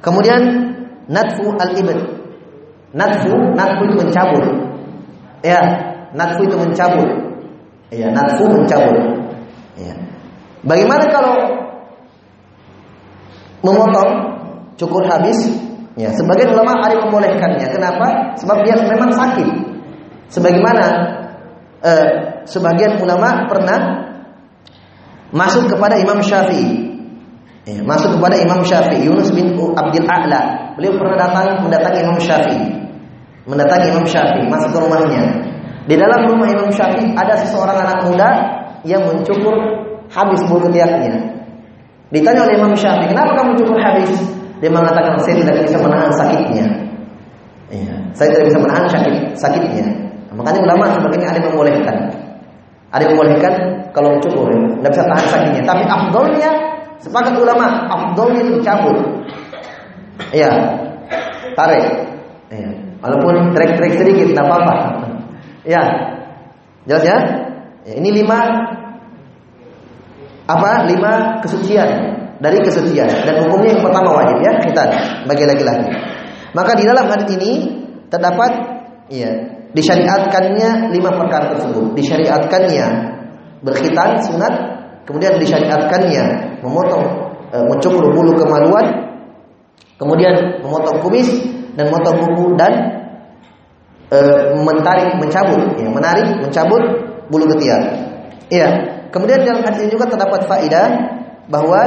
Kemudian 0.00 0.40
natfu 1.08 1.52
al-ibn. 1.54 1.98
Natfu, 2.94 3.32
natfu 3.58 3.82
itu 3.90 3.94
mencabut. 3.98 4.44
Ya, 5.42 5.60
natfu 6.14 6.46
itu 6.46 6.56
mencabut. 6.56 7.08
Ya, 7.90 8.08
natfu 8.14 8.46
mencabut. 8.48 9.23
Bagaimana 10.64 11.04
kalau 11.12 11.34
memotong 13.60 14.10
cukur 14.80 15.04
habis? 15.04 15.36
Ya, 15.94 16.10
sebagian 16.10 16.50
ulama 16.56 16.82
ada 16.82 16.98
membolehkannya. 17.06 17.68
Kenapa? 17.70 18.34
Sebab 18.40 18.66
dia 18.66 18.74
memang 18.82 19.14
sakit. 19.14 19.48
Sebagaimana 20.32 20.84
eh, 21.84 22.06
sebagian 22.48 22.98
ulama 22.98 23.46
pernah 23.46 23.78
masuk 25.30 25.70
kepada 25.70 26.00
Imam 26.00 26.18
Syafi'i. 26.18 26.96
Ya, 27.64 27.80
masuk 27.84 28.18
kepada 28.18 28.40
Imam 28.40 28.64
Syafi'i 28.64 29.06
Yunus 29.06 29.30
bin 29.30 29.54
Abdul 29.54 30.08
A'la. 30.08 30.74
Beliau 30.74 30.98
pernah 30.98 31.16
datang 31.28 31.62
mendatangi 31.62 31.98
Imam 32.02 32.18
Syafi'i. 32.18 32.66
Mendatangi 33.44 33.86
Imam 33.92 34.06
Syafi'i, 34.08 34.48
masuk 34.48 34.72
ke 34.72 34.78
rumahnya. 34.80 35.22
Di 35.84 35.94
dalam 36.00 36.24
rumah 36.26 36.48
Imam 36.48 36.72
Syafi'i 36.72 37.12
ada 37.12 37.36
seseorang 37.36 37.76
anak 37.76 37.98
muda 38.08 38.28
yang 38.82 39.04
mencukur 39.04 39.83
habis 40.14 40.40
bulu 40.46 40.70
ketiaknya. 40.70 41.18
Ditanya 42.14 42.46
oleh 42.46 42.54
Imam 42.54 42.72
Syafi'i, 42.78 43.10
"Kenapa 43.10 43.34
kamu 43.34 43.58
cukur 43.58 43.78
habis?" 43.82 44.14
Dia 44.62 44.70
mengatakan, 44.70 45.18
"Saya 45.18 45.42
tidak 45.42 45.66
bisa 45.66 45.76
menahan 45.82 46.12
sakitnya." 46.14 46.66
Ya, 47.74 47.96
saya 48.14 48.30
tidak 48.30 48.54
bisa 48.54 48.58
menahan 48.62 48.86
sakit 48.86 49.14
sakitnya. 49.34 49.86
Makanya 50.30 50.62
ulama 50.62 50.94
sebagainya 50.94 51.26
ada 51.34 51.38
yang 51.42 51.46
membolehkan. 51.50 51.96
Ada 52.94 53.02
yang 53.02 53.12
membolehkan 53.18 53.54
kalau 53.90 54.14
mencukur, 54.14 54.46
tidak 54.78 54.90
bisa 54.94 55.04
tahan 55.10 55.26
sakitnya. 55.26 55.62
Tapi 55.66 55.82
afdolnya 55.86 56.50
Sepakat 57.04 57.36
ulama, 57.36 57.84
afdolnya 57.92 58.40
itu 58.48 58.64
cabut. 58.64 58.96
Iya. 60.32 60.52
Tarik. 61.52 61.84
Iya. 62.48 62.70
Walaupun 63.04 63.52
trek-trek 63.52 64.00
sedikit 64.00 64.32
tidak 64.32 64.48
apa-apa. 64.48 64.74
Iya. 65.68 65.84
Jelas 66.88 67.04
ya? 67.04 67.18
ya? 67.84 67.92
Ini 68.00 68.24
lima 68.24 68.38
apa? 70.44 70.88
Lima 70.88 71.40
kesucian 71.40 71.88
dari 72.42 72.58
kesucian 72.60 73.06
dan 73.06 73.34
hukumnya 73.46 73.78
yang 73.78 73.82
pertama 73.82 74.10
wajib 74.20 74.38
ya 74.42 74.52
kita 74.60 74.84
bagi 75.24 75.44
laki-laki. 75.48 75.88
Maka 76.54 76.72
di 76.78 76.84
dalam 76.86 77.06
hadis 77.10 77.28
ini 77.34 77.52
terdapat 78.10 78.52
ya 79.10 79.30
disyariatkannya 79.74 80.94
lima 80.94 81.10
perkara 81.18 81.56
tersebut. 81.56 81.98
Disyariatkannya 81.98 82.86
berkhitan 83.66 84.22
sunat, 84.22 84.54
kemudian 85.08 85.34
disyariatkannya 85.40 86.24
memotong 86.62 87.04
e, 87.50 87.56
mencukur 87.66 88.14
bulu 88.14 88.38
kemaluan, 88.38 88.86
kemudian 89.98 90.62
memotong 90.62 91.02
kumis 91.02 91.26
dan 91.74 91.90
memotong 91.90 92.16
kuku 92.22 92.46
dan 92.54 92.72
e, 94.14 94.18
menarik, 94.54 95.18
mencabut, 95.18 95.74
ya, 95.74 95.90
menarik, 95.90 96.28
mencabut 96.38 96.82
bulu 97.26 97.50
ketiak. 97.56 97.82
Iya. 98.52 98.93
Kemudian 99.14 99.46
dalam 99.46 99.62
hadis 99.62 99.86
ini 99.86 99.94
juga 99.94 100.10
terdapat 100.10 100.42
faedah 100.50 100.90
bahwa 101.46 101.86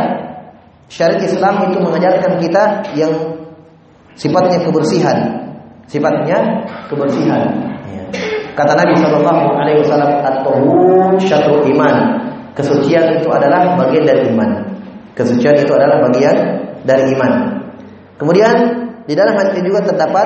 syariat 0.88 1.20
Islam 1.20 1.68
itu 1.68 1.78
mengajarkan 1.84 2.40
kita 2.40 2.64
yang 2.96 3.12
sifatnya 4.16 4.64
kebersihan, 4.64 5.18
sifatnya 5.92 6.64
kebersihan. 6.88 7.52
Ya. 7.92 8.04
Kata 8.56 8.80
Nabi 8.80 8.96
Shallallahu 8.96 9.44
Alaihi 9.60 9.84
Wasallam, 9.84 10.12
"At-tuhur 10.24 11.20
syatrul 11.20 11.68
iman." 11.76 11.96
Kesucian 12.56 13.20
itu 13.20 13.28
adalah 13.28 13.76
bagian 13.76 14.08
dari 14.08 14.32
iman. 14.32 14.64
Kesucian 15.12 15.60
itu 15.60 15.76
adalah 15.76 16.00
bagian 16.08 16.64
dari 16.88 17.12
iman. 17.12 17.60
Kemudian 18.16 18.56
di 19.04 19.14
dalam 19.14 19.36
hadis 19.36 19.62
juga 19.62 19.84
terdapat 19.84 20.26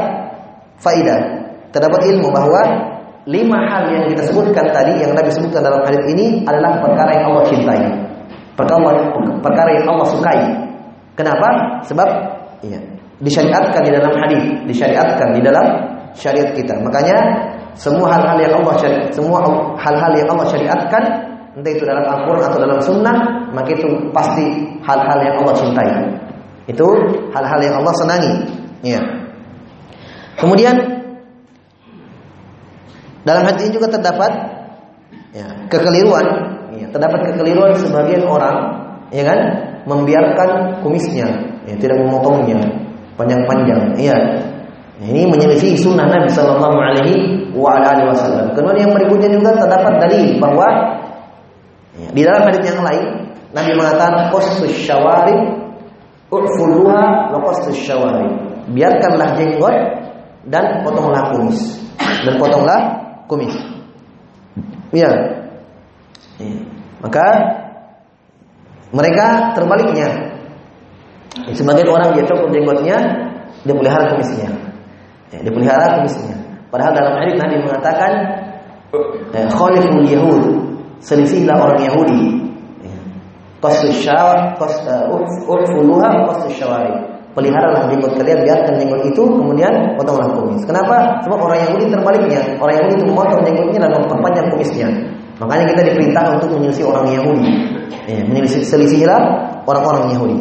faidah, 0.79 1.49
terdapat 1.73 2.07
ilmu 2.13 2.29
bahwa 2.29 2.90
lima 3.29 3.57
hal 3.69 3.83
yang 3.93 4.05
kita 4.09 4.25
sebutkan 4.29 4.73
tadi 4.73 4.97
yang 4.97 5.13
Nabi 5.13 5.29
sebutkan 5.29 5.61
dalam 5.61 5.81
hadis 5.85 6.01
ini 6.09 6.41
adalah 6.47 6.81
perkara 6.81 7.11
yang 7.13 7.25
Allah 7.33 7.43
cintai. 7.45 7.81
Perkara, 8.57 8.93
perkara 9.41 9.69
yang 9.77 9.85
Allah 9.89 10.07
sukai. 10.09 10.39
Kenapa? 11.13 11.81
Sebab 11.85 12.09
iya, 12.65 12.81
disyariatkan 13.21 13.81
di 13.85 13.91
dalam 13.93 14.13
hadis, 14.17 14.43
disyariatkan 14.65 15.27
di 15.37 15.41
dalam 15.41 15.65
syariat 16.17 16.49
kita. 16.51 16.73
Makanya 16.81 17.17
semua 17.77 18.09
hal-hal 18.11 18.37
yang 18.41 18.53
Allah 18.61 18.75
syariat, 18.81 19.09
semua 19.13 19.39
hal-hal 19.77 20.11
yang 20.17 20.27
Allah 20.33 20.47
syariatkan 20.49 21.03
entah 21.51 21.71
itu 21.71 21.83
dalam 21.83 22.05
Al-Quran 22.07 22.43
atau 22.47 22.59
dalam 22.63 22.79
Sunnah, 22.79 23.17
maka 23.51 23.69
itu 23.75 23.87
pasti 24.15 24.45
hal-hal 24.81 25.19
yang 25.19 25.35
Allah 25.43 25.55
cintai. 25.55 25.89
Itu 26.67 26.87
hal-hal 27.35 27.59
yang 27.59 27.75
Allah 27.83 27.93
senangi. 27.99 28.33
Ya. 28.81 29.01
Kemudian 30.39 31.00
dalam 33.27 33.43
hati 33.45 33.69
ini 33.69 33.73
juga 33.75 33.87
terdapat 33.91 34.31
ya, 35.35 35.47
kekeliruan, 35.69 36.25
ya, 36.77 36.87
terdapat 36.89 37.33
kekeliruan 37.33 37.73
sebagian 37.77 38.25
orang, 38.25 38.55
ya 39.13 39.23
kan, 39.25 39.39
membiarkan 39.85 40.81
kumisnya, 40.81 41.27
ya, 41.65 41.75
tidak 41.77 42.01
memotongnya 42.01 42.59
panjang-panjang. 43.15 43.97
Iya. 43.97 44.17
Ini 45.01 45.33
menyelisih 45.33 45.81
sunnah 45.81 46.05
Nabi 46.05 46.29
Sallallahu 46.29 46.77
Alaihi 46.77 47.49
Wasallam. 47.57 48.53
Kemudian 48.53 48.85
yang 48.85 48.93
berikutnya 48.93 49.33
juga 49.33 49.57
terdapat 49.57 49.97
dalil 49.97 50.37
bahwa 50.37 50.67
Ya. 51.91 52.07
Di 52.15 52.21
dalam 52.23 52.47
hadis 52.47 52.63
yang 52.63 52.79
lain, 52.79 53.05
Nabi 53.51 53.71
mengatakan 53.75 54.31
qassus 54.31 54.71
syawari 54.87 55.35
urfuluha 56.31 57.35
wa 57.35 57.39
qassus 57.51 57.75
syawari. 57.83 58.31
Biarkanlah 58.71 59.35
jenggot 59.35 59.75
dan 60.47 60.79
potonglah 60.87 61.35
kumis. 61.35 61.83
Dan 61.99 62.39
potonglah 62.39 63.00
kumis. 63.31 63.55
Ya. 64.91 65.07
ya. 66.35 66.51
Maka 66.99 67.27
mereka 68.91 69.55
terbaliknya. 69.55 70.35
Sebagian 71.55 71.87
orang 71.87 72.11
dia 72.11 72.27
cukup 72.27 72.51
jenggotnya, 72.51 72.97
dia 73.63 73.71
pelihara 73.71 74.11
kumisnya. 74.11 74.51
Ya, 75.31 75.39
dia 75.39 75.53
pelihara 75.55 76.03
kumisnya. 76.03 76.35
Padahal 76.67 76.91
dalam 76.91 77.13
hadis 77.23 77.39
Nabi 77.39 77.55
mengatakan 77.63 78.11
eh, 79.31 79.47
khaliful 79.47 80.03
yahud 80.03 80.43
selisihlah 80.99 81.55
orang 81.55 81.81
Yahudi. 81.87 82.23
Qasdus 83.61 84.01
syawar, 84.01 84.57
urfuluha 85.45 86.09
qasdus 86.25 86.57
syawari. 86.57 87.10
Peliharalah 87.31 87.87
jenggot 87.87 88.19
kalian, 88.19 88.43
biarkan 88.43 88.75
jenggot 88.75 89.07
itu, 89.07 89.23
kemudian 89.23 89.95
potonglah 89.95 90.27
kumis. 90.35 90.67
Kenapa? 90.67 91.23
Sebab 91.23 91.39
orang 91.39 91.63
Yahudi 91.63 91.87
terbaliknya. 91.87 92.59
Orang 92.59 92.75
Yahudi 92.75 92.93
itu 92.99 93.05
memotong 93.07 93.41
jenggotnya 93.47 93.79
dan 93.87 93.91
memperpanjang 93.95 94.47
kumisnya. 94.51 94.87
Makanya 95.39 95.63
kita 95.71 95.81
diperintah 95.87 96.23
untuk 96.35 96.59
menyelisih 96.59 96.85
orang 96.91 97.07
Yahudi. 97.07 97.51
Ya, 98.11 98.21
menyelisih 98.27 98.67
selisihilah 98.67 99.21
orang-orang 99.63 100.11
Yahudi. 100.11 100.37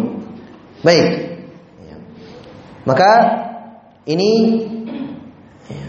Baik. 0.82 1.06
Ya. 1.86 1.96
Maka 2.84 3.10
ini 4.10 4.30
ya, 5.70 5.88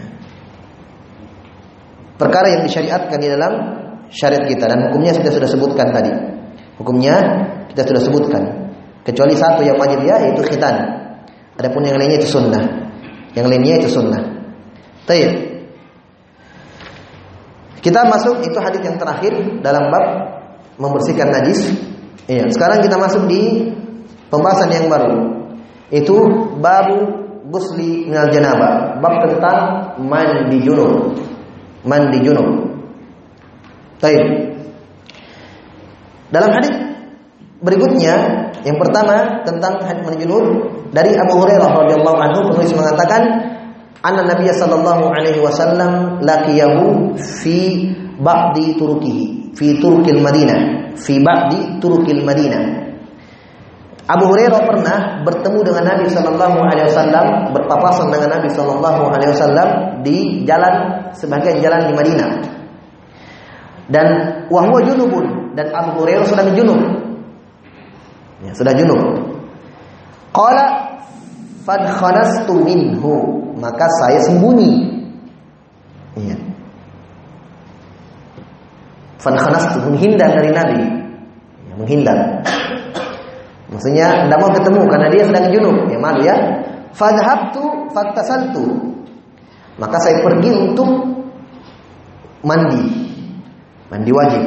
perkara 2.14 2.46
yang 2.46 2.62
disyariatkan 2.62 3.18
di 3.18 3.26
dalam 3.26 3.52
syariat 4.14 4.46
kita 4.46 4.70
dan 4.70 4.86
hukumnya 4.86 5.18
kita 5.18 5.34
sudah 5.34 5.48
sebutkan 5.50 5.90
tadi. 5.90 6.12
Hukumnya 6.78 7.16
kita 7.74 7.90
sudah 7.90 8.02
sebutkan. 8.06 8.61
Kecuali 9.02 9.34
satu 9.34 9.66
yang 9.66 9.74
wajib 9.78 10.02
ya 10.06 10.18
yaitu 10.22 10.42
khitan. 10.46 11.02
Adapun 11.58 11.82
yang 11.82 11.98
lainnya 11.98 12.22
itu 12.22 12.30
sunnah. 12.30 12.62
Yang 13.34 13.46
lainnya 13.50 13.74
itu 13.82 13.88
sunnah. 13.90 14.22
Baik. 15.04 15.30
Kita 17.82 18.06
masuk 18.06 18.46
itu 18.46 18.54
hadis 18.62 18.78
yang 18.86 18.94
terakhir 18.94 19.34
dalam 19.58 19.90
bab 19.90 20.06
membersihkan 20.78 21.34
najis. 21.34 21.74
Iya, 22.30 22.46
sekarang 22.54 22.78
kita 22.78 22.94
masuk 22.94 23.26
di 23.26 23.74
pembahasan 24.30 24.70
yang 24.70 24.86
baru. 24.86 25.42
Itu 25.90 26.16
babu 26.62 27.26
gusli 27.50 28.06
minal 28.06 28.30
janabah, 28.30 29.02
bab 29.02 29.26
tentang 29.26 29.58
mandi 29.98 30.62
junub. 30.62 31.18
Mandi 31.82 32.22
junub. 32.22 32.48
Baik. 33.98 34.22
Dalam 36.30 36.50
hadis 36.54 36.72
berikutnya 37.60 38.14
yang 38.62 38.78
pertama 38.78 39.42
tentang 39.42 39.82
hadis 39.82 40.02
mandi 40.06 40.22
junub 40.22 40.44
dari 40.94 41.14
Abu 41.18 41.34
Hurairah 41.42 41.70
radhiyallahu 41.82 42.18
anhu 42.18 42.38
penulis 42.52 42.72
mengatakan 42.74 43.22
anna 44.02 44.22
Nabi 44.26 44.46
sallallahu 44.50 45.10
alaihi 45.10 45.40
wasallam 45.42 46.22
laqiyahu 46.22 47.14
fi 47.18 47.90
ba'di 48.22 48.78
turukihi 48.78 49.54
fi 49.58 49.78
turukil 49.82 50.22
Madinah 50.22 50.94
fi 50.94 51.18
ba'di 51.18 51.82
turukil 51.82 52.22
Madinah 52.22 52.82
Abu 54.02 54.24
Hurairah 54.34 54.66
pernah 54.66 54.98
bertemu 55.22 55.62
dengan 55.62 55.94
Nabi 55.94 56.10
Shallallahu 56.10 56.58
Alaihi 56.58 56.90
Wasallam 56.90 57.54
berpapasan 57.54 58.10
dengan 58.10 58.34
Nabi 58.34 58.50
Shallallahu 58.50 59.02
Alaihi 59.14 59.30
Wasallam 59.30 59.68
di 60.02 60.42
jalan 60.42 61.06
sebagian 61.14 61.62
jalan 61.62 61.86
di 61.86 61.94
Madinah 61.94 62.30
dan 63.94 64.06
wahwa 64.50 64.82
junubun 64.82 65.54
dan 65.54 65.70
Abu 65.70 66.02
Hurairah 66.02 66.26
sedang 66.26 66.50
junub. 66.56 66.80
Ya, 68.42 68.52
sudah 68.58 68.74
junub. 68.74 69.00
Qala 70.34 70.98
khanastu 71.66 72.58
minhu, 72.58 73.14
maka 73.58 73.86
saya 74.02 74.18
sembunyi. 74.26 74.90
Iya. 76.18 76.36
khanastu 79.22 79.78
menghindar 79.86 80.34
dari 80.34 80.50
Nabi. 80.50 80.82
Ya, 81.70 81.74
menghindar. 81.78 82.18
Maksudnya 83.72 84.28
tidak 84.28 84.38
mau 84.42 84.50
ketemu 84.52 84.80
karena 84.90 85.08
dia 85.08 85.24
sedang 85.24 85.46
junub, 85.48 85.76
ya 85.88 85.98
malu 86.02 86.20
ya. 86.26 86.36
Fadhabtu 86.92 87.88
faktasaltu. 87.96 88.66
Maka 89.80 89.96
saya 90.04 90.20
pergi 90.20 90.50
untuk 90.52 90.90
mandi 92.44 93.12
mandi 93.92 94.10
wajib. 94.12 94.44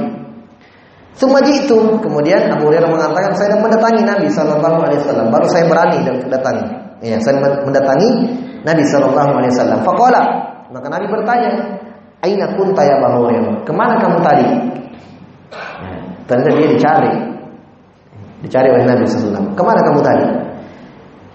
Sumaji 1.15 1.63
itu 1.63 1.79
kemudian 2.03 2.51
Abu 2.51 2.67
Hurairah 2.67 2.91
mengatakan 2.91 3.31
saya 3.39 3.55
mendatangi 3.55 4.03
Nabi 4.03 4.27
Shallallahu 4.27 4.83
Alaihi 4.83 4.99
Wasallam 4.99 5.27
baru 5.31 5.47
saya 5.47 5.63
berani 5.71 6.03
dan 6.03 6.15
mendatangi. 6.19 6.65
Ya, 6.99 7.15
saya 7.23 7.39
mendatangi 7.63 8.09
Nabi 8.67 8.83
Shallallahu 8.83 9.31
Alaihi 9.39 9.51
Wasallam. 9.55 9.79
Fakola 9.87 10.21
maka 10.75 10.87
Nabi 10.91 11.07
bertanya, 11.07 11.51
Aina 12.19 12.51
kunta 12.59 12.83
ya 12.83 12.99
Abu 12.99 13.23
Hurairah? 13.23 13.63
Ke 13.63 13.71
mana 13.71 13.95
kamu 13.95 14.19
tadi? 14.19 14.47
Ya, 15.55 15.95
ternyata 16.27 16.51
dia 16.51 16.67
dicari, 16.75 17.11
dicari 18.43 18.67
oleh 18.75 18.83
Nabi 18.83 19.07
Sallallahu 19.07 19.55
Ke 19.55 19.63
mana 19.63 19.79
kamu 19.87 19.99
tadi? 20.03 20.27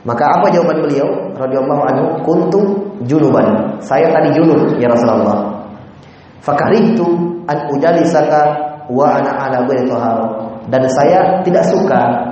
Maka 0.05 0.25
apa 0.29 0.47
jawaban 0.53 0.85
beliau? 0.85 1.09
Radhiyallahu 1.40 1.83
anhu, 1.88 2.05
kuntu 2.25 2.61
junuban. 3.09 3.81
Saya 3.81 4.12
tadi 4.12 4.37
junub 4.37 4.77
ya 4.77 4.93
Rasulullah. 4.93 5.64
Fakaritu 6.45 7.05
an 7.49 7.69
ujalisaka 7.73 8.70
wa 8.88 9.21
ana 9.21 9.31
ala 9.51 9.59
Dan 10.71 10.83
saya 10.88 11.43
tidak 11.45 11.66
suka 11.69 12.31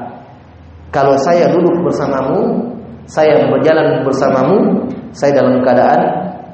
kalau 0.89 1.15
saya 1.21 1.53
duduk 1.53 1.85
bersamamu, 1.85 2.65
saya 3.05 3.45
berjalan 3.53 4.09
bersamamu, 4.09 4.89
saya 5.13 5.37
dalam 5.37 5.61
keadaan 5.61 6.01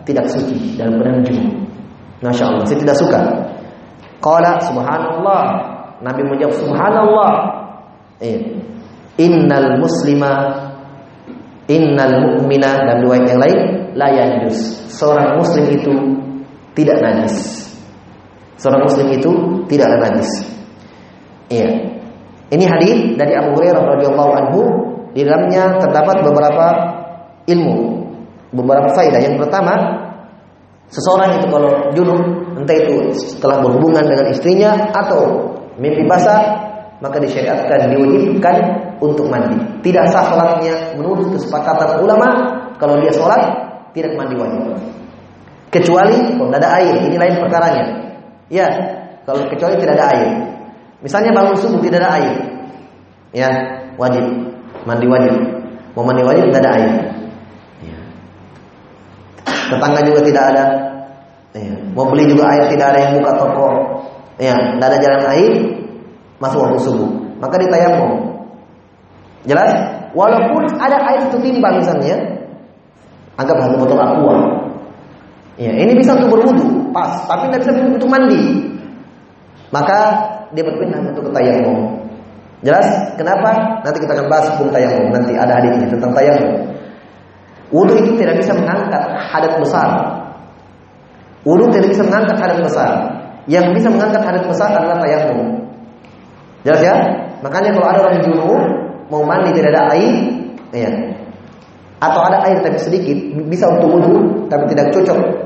tidak 0.02 0.26
suci 0.26 0.74
dalam 0.74 0.98
keadaan 0.98 1.22
junub. 1.22 1.54
Masya 2.18 2.44
Allah, 2.50 2.64
saya 2.66 2.78
tidak 2.82 2.96
suka. 2.98 3.20
Qala 4.18 4.58
subhanallah. 4.64 5.44
Nabi 6.02 6.22
menjawab 6.26 6.56
subhanallah. 6.56 7.32
Eh. 8.18 8.58
Innal 9.14 9.78
muslima 9.78 10.50
innal 11.70 12.34
mu'mina 12.34 12.82
dan 12.82 12.96
dua 13.06 13.22
yang 13.22 13.38
lain 13.38 13.58
la 13.94 14.08
yanjus. 14.10 14.90
Seorang 14.90 15.38
muslim 15.38 15.70
itu 15.70 15.94
tidak 16.74 16.98
najis. 16.98 17.63
Seorang 18.64 18.88
muslim 18.88 19.12
itu 19.12 19.30
tidak 19.68 19.92
najis. 20.00 20.30
Iya. 21.52 21.68
Ini 22.48 22.64
hadis 22.64 22.92
dari 23.20 23.36
Abu 23.36 23.60
Hurairah 23.60 23.82
radhiyallahu 23.84 24.32
anhu 24.32 24.60
di 25.12 25.20
dalamnya 25.20 25.76
terdapat 25.84 26.24
beberapa 26.24 26.66
ilmu, 27.44 27.76
beberapa 28.56 28.88
faedah. 28.96 29.20
Yang 29.20 29.44
pertama, 29.44 29.74
Seseorang 30.92 31.42
itu 31.42 31.46
kalau 31.48 31.90
junub, 31.96 32.20
entah 32.60 32.76
itu 32.76 33.16
setelah 33.16 33.64
berhubungan 33.64 34.04
dengan 34.04 34.30
istrinya 34.30 34.92
atau 34.92 35.50
mimpi 35.80 36.04
basah, 36.04 36.38
maka 37.00 37.18
disyariatkan 37.18 37.90
diwajibkan 37.90 38.56
untuk 39.00 39.26
mandi. 39.32 39.58
Tidak 39.80 40.04
sah 40.12 40.28
sholatnya 40.28 40.94
menurut 40.94 41.34
kesepakatan 41.34 42.04
ulama 42.04 42.28
kalau 42.76 43.00
dia 43.00 43.10
sholat 43.10 43.42
tidak 43.96 44.12
mandi 44.14 44.36
wajib. 44.36 44.76
Kecuali 45.72 46.38
kalau 46.38 46.52
ada 46.54 46.68
air, 46.78 46.94
ini 47.02 47.16
lain 47.18 47.42
perkaranya. 47.42 48.03
Ya, 48.52 48.68
kalau 49.24 49.44
kecuali 49.48 49.80
tidak 49.80 49.96
ada 49.96 50.06
air. 50.12 50.30
Misalnya 51.00 51.32
bangun 51.32 51.56
subuh 51.56 51.80
tidak 51.80 52.04
ada 52.04 52.10
air. 52.20 52.34
Ya, 53.32 53.48
wajib. 53.96 54.24
Mandi 54.84 55.06
wajib. 55.08 55.34
Mau 55.96 56.04
mandi 56.04 56.22
wajib 56.24 56.48
tidak 56.52 56.60
ada 56.64 56.72
air. 56.76 56.92
Ya. 57.80 57.98
Tetangga 59.72 60.00
juga 60.04 60.20
tidak 60.24 60.44
ada. 60.52 60.64
Ya. 61.54 61.74
Mau 61.96 62.08
beli 62.10 62.28
juga 62.28 62.52
air 62.52 62.68
tidak 62.68 62.92
ada 62.92 62.98
yang 63.00 63.12
buka 63.20 63.32
toko. 63.40 63.68
Ya, 64.36 64.54
tidak 64.54 64.86
ada 64.92 64.98
jalan 65.00 65.22
air. 65.32 65.52
Masuk 66.42 66.58
waktu 66.66 66.78
subuh. 66.82 67.10
Maka 67.40 67.56
ditayamum. 67.60 68.12
Jelas? 69.44 69.70
Walaupun 70.14 70.62
ada 70.78 70.94
air 71.10 71.26
itu 71.26 71.36
timbang 71.42 71.82
misalnya, 71.82 72.14
anggap 73.34 73.58
satu 73.66 73.76
botol 73.82 73.98
aqua. 73.98 74.36
Ya, 75.58 75.74
ini 75.74 75.94
bisa 75.98 76.14
untuk 76.14 76.38
berwudu, 76.38 76.66
pas, 76.94 77.26
tapi 77.26 77.50
tidak 77.50 77.66
bisa 77.66 77.72
untuk 77.90 78.06
mandi. 78.06 78.70
Maka 79.74 79.98
dia 80.54 80.62
berpindah 80.62 81.02
untuk 81.02 81.34
tayamum. 81.34 81.98
Jelas? 82.62 82.86
Kenapa? 83.18 83.82
Nanti 83.82 83.98
kita 84.00 84.14
akan 84.16 84.26
bahas 84.30 84.46
hukum 84.54 84.70
tayamum. 84.70 85.10
Nanti 85.10 85.34
ada 85.34 85.58
hadisnya 85.58 85.90
tentang 85.90 86.14
tayamum. 86.14 86.72
Wudu 87.74 87.98
itu 87.98 88.14
tidak 88.16 88.38
bisa 88.38 88.54
mengangkat 88.54 89.02
hadat 89.18 89.58
besar. 89.58 89.88
Wudu 91.42 91.68
tidak 91.74 91.90
bisa 91.90 92.06
mengangkat 92.06 92.38
hadat 92.38 92.58
besar. 92.62 92.90
Yang 93.50 93.76
bisa 93.76 93.88
mengangkat 93.92 94.22
hadat 94.24 94.44
besar 94.46 94.72
adalah 94.72 95.02
tayamum. 95.02 95.68
Jelas 96.64 96.80
ya? 96.80 96.96
Makanya 97.44 97.76
kalau 97.76 97.88
ada 97.92 98.00
orang 98.08 98.24
junub 98.24 98.62
mau 99.12 99.20
mandi 99.20 99.52
tidak 99.52 99.76
ada 99.76 99.92
air, 99.92 100.16
ya. 100.72 100.88
Atau 102.00 102.20
ada 102.24 102.40
air 102.48 102.64
tapi 102.64 102.80
sedikit, 102.80 103.16
bisa 103.52 103.68
untuk 103.68 104.00
wudhu 104.00 104.48
tapi 104.48 104.64
tidak 104.72 104.88
cocok. 104.96 105.43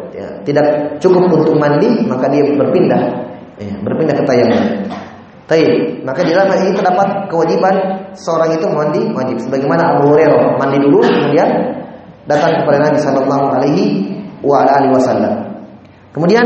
Tidak 0.48 0.96
cukup 1.04 1.28
untuk 1.28 1.61
mandi, 1.61 2.08
maka 2.08 2.32
dia 2.32 2.40
berpindah, 2.56 3.02
ya. 3.61 3.74
berpindah 3.84 4.14
ke 4.16 4.24
tayamum. 4.24 4.64
Tapi 5.48 5.64
maka 6.04 6.20
di 6.24 6.32
dalam 6.32 6.48
hal 6.52 6.61
ini 6.61 6.72
terdapat 6.76 7.08
kewajiban 7.28 7.74
seorang 8.16 8.56
itu 8.56 8.68
mandi 8.68 9.00
wajib. 9.12 9.37
Sebagaimana 9.44 9.96
Abu 9.96 10.12
Hurairah 10.12 10.61
mandi 10.61 10.76
dulu 10.80 11.00
kemudian 11.04 11.48
datang 12.28 12.64
kepada 12.64 12.84
Nabi 12.84 12.98
Shallallahu 13.00 13.44
Alaihi 13.56 13.88
Wasallam. 14.92 15.34
Kemudian 16.12 16.44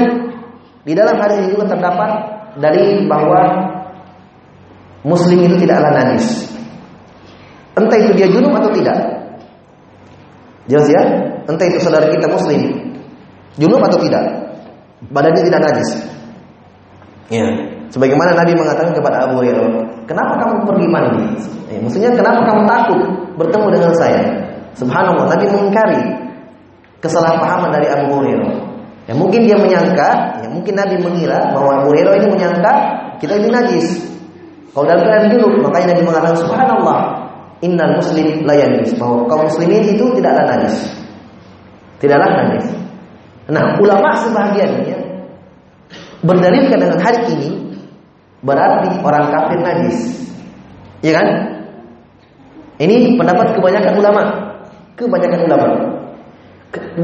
di 0.86 0.94
dalam 0.94 1.18
hadis 1.18 1.46
ini 1.46 1.54
juga 1.54 1.74
terdapat 1.74 2.10
dari 2.58 3.06
bahwa 3.06 3.40
Muslim 5.02 5.50
itu 5.50 5.66
tidaklah 5.66 5.90
najis. 5.98 6.46
Entah 7.74 7.98
itu 7.98 8.14
dia 8.14 8.30
junub 8.30 8.54
atau 8.54 8.70
tidak. 8.70 8.98
Jelas 10.70 10.86
ya? 10.86 11.02
Entah 11.50 11.66
itu 11.66 11.82
saudara 11.82 12.06
kita 12.06 12.30
muslim. 12.30 12.91
Junub 13.60 13.82
atau 13.84 13.98
tidak. 14.00 14.24
Badannya 15.12 15.42
tidak 15.44 15.60
najis. 15.60 15.90
Ya. 17.28 17.46
Sebagaimana 17.92 18.32
Nabi 18.32 18.56
mengatakan 18.56 18.96
kepada 18.96 19.28
Abu 19.28 19.44
Hurairah, 19.44 19.68
"Kenapa 20.08 20.40
kamu 20.40 20.64
pergi 20.64 20.86
mandi?" 20.88 21.24
Ya, 21.68 21.76
maksudnya 21.80 22.10
kenapa 22.16 22.40
kamu 22.48 22.64
takut 22.64 23.00
bertemu 23.36 23.66
dengan 23.68 23.92
saya? 23.96 24.20
Subhanallah, 24.76 25.28
Nabi 25.28 25.44
mengingkari 25.52 26.00
kesalahpahaman 27.04 27.68
dari 27.68 27.92
Abu 27.92 28.16
Hurairah. 28.16 28.52
Ya 29.10 29.12
mungkin 29.18 29.44
dia 29.44 29.58
menyangka, 29.60 30.40
ya 30.40 30.48
mungkin 30.48 30.72
Nabi 30.72 30.96
mengira 31.04 31.52
bahwa 31.52 31.84
Abu 31.84 31.92
Hurairah 31.92 32.12
ini 32.22 32.28
menyangka 32.32 32.72
kita 33.20 33.36
ini 33.36 33.48
najis. 33.52 33.86
Kalau 34.72 34.88
dalam 34.88 35.04
keadaan 35.04 35.28
junub, 35.36 35.52
makanya 35.60 35.92
Nabi 35.92 36.02
mengatakan 36.08 36.36
subhanallah, 36.40 36.98
innal 37.60 37.92
muslim 38.00 38.40
la 38.48 38.54
yanjus 38.56 38.96
bahwa 38.96 39.28
kaum 39.28 39.44
muslimin 39.44 39.84
itu 39.84 40.04
tidaklah 40.16 40.44
najis. 40.48 40.76
Tidaklah 42.00 42.28
najis. 42.40 42.81
Nah, 43.50 43.78
ulama 43.82 44.14
sebagiannya 44.22 44.98
berdalilkan 46.22 46.78
dengan 46.78 46.98
hadis 47.02 47.26
ini 47.34 47.50
berarti 48.46 49.02
orang 49.02 49.24
kafir 49.34 49.58
najis. 49.58 49.98
Iya 51.02 51.12
kan? 51.18 51.26
Ini 52.78 53.18
pendapat 53.18 53.58
kebanyakan 53.58 53.94
ulama. 53.98 54.22
Kebanyakan 54.94 55.40
ulama. 55.50 55.66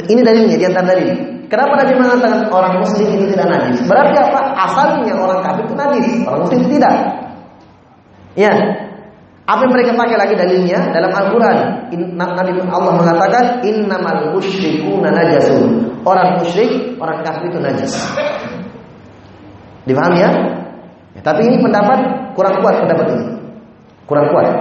Ini 0.07 0.21
dalilnya 0.23 0.57
di 0.57 0.67
antara 0.67 0.95
dalil. 0.95 1.11
Kenapa 1.49 1.81
Nabi 1.81 1.93
mengatakan 1.97 2.41
orang 2.53 2.75
muslim 2.85 3.09
itu 3.09 3.33
tidak 3.33 3.49
najis? 3.49 3.81
Berarti 3.89 4.17
apa? 4.21 4.41
Asalnya 4.69 5.17
orang 5.17 5.41
kafir 5.41 5.65
itu 5.65 5.75
najis, 5.75 6.07
orang 6.29 6.41
muslim 6.45 6.59
itu 6.61 6.71
tidak. 6.77 6.95
Ya, 8.37 8.53
apa 9.49 9.65
yang 9.65 9.73
mereka 9.73 9.97
pakai 9.97 10.17
lagi 10.21 10.35
dalilnya 10.37 10.93
dalam 10.93 11.09
Al-Quran? 11.09 11.57
Nabi 12.21 12.53
Allah 12.69 12.93
mengatakan 13.01 13.65
innamal 13.65 14.37
musyrikuna 14.37 15.09
najasun. 15.09 15.89
Orang 16.05 16.37
musyrik, 16.37 17.01
orang 17.01 17.25
kafir 17.25 17.49
itu 17.49 17.57
najis. 17.57 17.97
Dipahami 19.89 20.21
ya? 20.21 20.31
ya? 21.17 21.21
Tapi 21.25 21.49
ini 21.49 21.65
pendapat 21.65 21.97
kurang 22.37 22.61
kuat 22.61 22.77
pendapat 22.85 23.07
ini. 23.09 23.27
Kurang 24.05 24.29
kuat. 24.37 24.53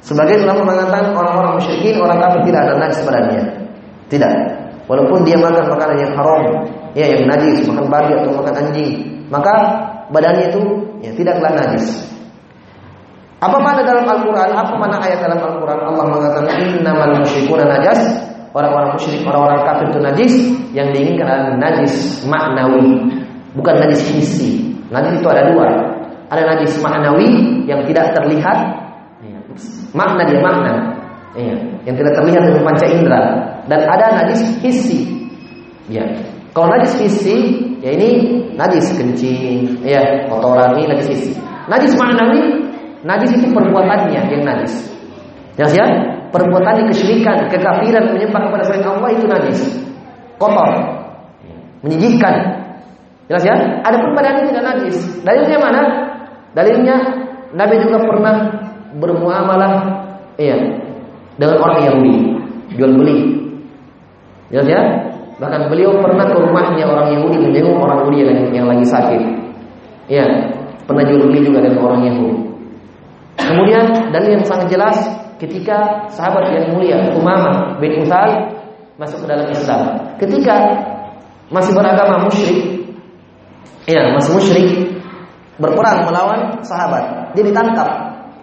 Sebagai 0.00 0.48
ulama 0.48 0.64
mengatakan 0.64 1.12
orang-orang 1.12 1.60
musyrikin, 1.60 2.00
orang 2.00 2.16
kafir 2.16 2.40
tidak 2.48 2.60
ada 2.64 2.74
najis 2.80 3.00
badannya. 3.04 3.42
Tidak. 4.08 4.32
Walaupun 4.88 5.28
dia 5.28 5.36
makan 5.36 5.68
makanan 5.68 5.96
yang 6.00 6.12
haram, 6.16 6.42
ya 6.96 7.04
yang 7.04 7.28
najis, 7.28 7.68
makan 7.68 7.84
babi 7.92 8.16
atau 8.16 8.32
makan 8.32 8.54
anjing, 8.64 8.92
maka 9.28 9.54
badannya 10.08 10.48
itu 10.48 10.62
ya 11.04 11.12
tidaklah 11.12 11.52
najis. 11.52 12.15
Apa 13.36 13.58
mana 13.60 13.84
dalam 13.84 14.08
Al-Quran? 14.08 14.50
Apa 14.56 14.74
mana 14.80 14.96
ayat 15.04 15.20
dalam 15.20 15.36
Al-Quran? 15.36 15.76
Allah 15.76 16.04
mengatakan 16.08 16.56
innamal 16.56 17.20
musyrikuna 17.20 17.68
najas. 17.68 18.00
Orang-orang 18.56 18.96
musyrik, 18.96 19.20
orang-orang 19.28 19.60
kafir 19.68 19.86
itu 19.92 20.00
najis. 20.00 20.34
Yang 20.72 20.88
diinginkan 20.96 21.28
adalah 21.28 21.56
najis 21.60 22.24
maknawi, 22.24 23.04
bukan 23.52 23.74
najis 23.84 24.00
hissi. 24.16 24.72
Najis 24.88 25.20
itu 25.20 25.28
ada 25.28 25.52
dua. 25.52 25.68
Ada 26.32 26.56
najis 26.56 26.80
maknawi 26.80 27.28
yang 27.68 27.84
tidak 27.84 28.16
terlihat. 28.16 28.88
Makna 29.92 30.24
dia 30.24 30.40
makna. 30.40 30.72
Iya, 31.36 31.56
yang 31.84 31.96
tidak 32.00 32.12
terlihat 32.16 32.42
dengan 32.48 32.62
panca 32.64 32.86
indera. 32.88 33.22
Dan 33.68 33.80
ada 33.84 34.24
najis 34.24 34.40
hissi. 34.64 35.28
Ya. 35.92 36.08
Kalau 36.56 36.72
najis 36.72 36.96
hissi, 36.96 37.36
ya 37.84 37.92
ini 37.92 38.40
najis 38.56 38.96
kencing, 38.96 39.84
ya 39.84 40.24
kotoran 40.32 40.80
ini 40.80 40.96
najis 40.96 41.08
hissi. 41.12 41.32
Najis 41.68 41.92
maknawi 42.00 42.65
Najis 43.06 43.30
itu 43.38 43.54
perbuatannya 43.54 44.18
yang 44.26 44.42
najis. 44.42 44.74
Jelas 45.54 45.72
ya? 45.78 45.86
Perbuatan 46.34 46.90
kesyirikan, 46.90 47.46
kekafiran, 47.46 48.10
menyembah 48.10 48.50
kepada 48.50 48.62
selain 48.66 48.82
Allah 48.82 49.10
itu 49.14 49.24
najis. 49.30 49.60
Kotor. 50.42 50.70
Menyijikkan. 51.86 52.34
Jelas 53.30 53.46
ya? 53.46 53.54
Ada 53.86 53.96
pun 54.02 54.10
badannya 54.10 54.50
tidak 54.50 54.64
najis. 54.74 54.96
Dalilnya 55.22 55.58
mana? 55.62 55.82
Dalilnya 56.52 56.96
Nabi 57.54 57.78
juga 57.78 58.02
pernah 58.02 58.34
bermuamalah 58.98 59.72
iya, 60.40 60.56
dengan 61.38 61.62
orang 61.62 61.80
Yahudi, 61.84 62.16
jual 62.74 62.92
beli. 62.96 63.18
Jelas 64.50 64.66
ya? 64.66 64.80
Bahkan 65.36 65.68
beliau 65.68 66.00
pernah 66.00 66.24
ke 66.26 66.34
rumahnya 66.34 66.84
orang 66.88 67.12
Yahudi 67.12 67.36
menjenguk 67.38 67.76
orang 67.76 68.02
Yahudi 68.02 68.18
yang, 68.24 68.40
yang 68.50 68.66
lagi 68.66 68.86
sakit. 68.88 69.20
Iya, 70.08 70.26
pernah 70.88 71.04
jual 71.04 71.28
beli 71.28 71.44
juga 71.44 71.60
dengan 71.60 71.82
orang 71.86 72.02
Yahudi. 72.08 72.45
Kemudian 73.36 74.10
dalil 74.10 74.40
yang 74.40 74.44
sangat 74.48 74.72
jelas 74.72 74.96
ketika 75.36 76.08
sahabat 76.08 76.52
yang 76.56 76.72
mulia 76.72 77.12
Umamah 77.12 77.76
bin 77.78 78.00
Uthal 78.00 78.56
masuk 78.96 79.24
ke 79.24 79.26
dalam 79.28 79.48
Islam. 79.52 79.82
Ketika 80.16 80.56
masih 81.52 81.76
beragama 81.76 82.26
musyrik, 82.26 82.88
ya 83.84 84.16
masih 84.16 84.32
musyrik, 84.34 84.68
berperang 85.60 86.08
melawan 86.08 86.56
sahabat. 86.64 87.32
Dia 87.36 87.44
ditangkap 87.44 87.88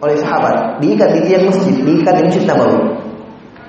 oleh 0.03 0.15
sahabat, 0.21 0.77
diikat 0.83 1.09
di 1.17 1.21
tiang 1.25 1.49
masjid, 1.49 1.75
diikat 1.81 2.13
di 2.19 2.23
masjid 2.29 2.43
Nabawi, 2.45 2.79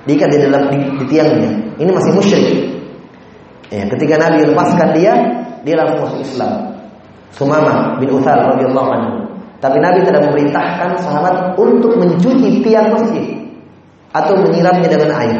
diikat 0.05 0.29
di 0.29 0.37
dalam 0.45 0.63
di, 0.69 0.77
di 1.01 1.05
tiangnya. 1.09 1.51
Ini 1.81 1.91
masih 1.91 2.11
musyrik. 2.13 2.55
Ya, 3.73 3.83
ketika 3.89 4.15
Nabi 4.21 4.45
lepaskan 4.45 4.93
dia, 4.93 5.13
dia 5.65 5.75
langsung 5.75 6.05
masuk 6.05 6.19
Islam. 6.21 6.53
Sumamah 7.33 7.97
bin 7.99 8.13
Uthal 8.13 8.55
radhiyallahu 8.55 8.89
anhu. 8.93 9.24
Tapi 9.63 9.77
Nabi 9.79 10.03
tidak 10.03 10.21
memerintahkan 10.29 10.89
sahabat 10.99 11.55
untuk 11.55 11.95
mencuci 11.97 12.61
tiang 12.61 12.91
masjid 12.91 13.23
atau 14.11 14.35
menyiramnya 14.39 14.87
dengan 14.87 15.09
air. 15.15 15.37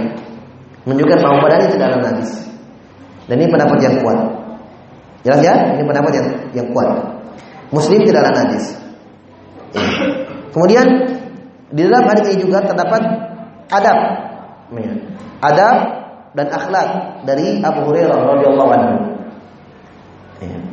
Menunjukkan 0.86 1.20
bahwa 1.24 1.38
badannya 1.46 1.70
tidak 1.72 1.88
ada 1.94 2.00
najis. 2.12 2.32
Dan 3.26 3.42
ini 3.42 3.50
pendapat 3.50 3.78
yang 3.82 3.96
kuat. 4.06 4.20
Jelas 5.26 5.42
ya? 5.42 5.56
Ini 5.74 5.84
pendapat 5.84 6.12
yang 6.14 6.28
yang 6.54 6.68
kuat. 6.70 6.90
Muslim 7.74 8.06
tidak 8.06 8.22
ada 8.30 8.46
najis. 8.46 8.78
Kemudian 10.54 10.88
di 11.74 11.82
dalam 11.84 12.06
hadis 12.08 12.32
ini 12.32 12.46
juga 12.46 12.64
terdapat 12.64 13.02
adab. 13.74 13.98
Adab 15.42 15.76
dan 16.38 16.48
akhlak 16.52 16.88
dari 17.26 17.60
Abu 17.60 17.90
Hurairah 17.90 18.20
radhiyallahu 18.22 18.72
anhu. 18.72 18.96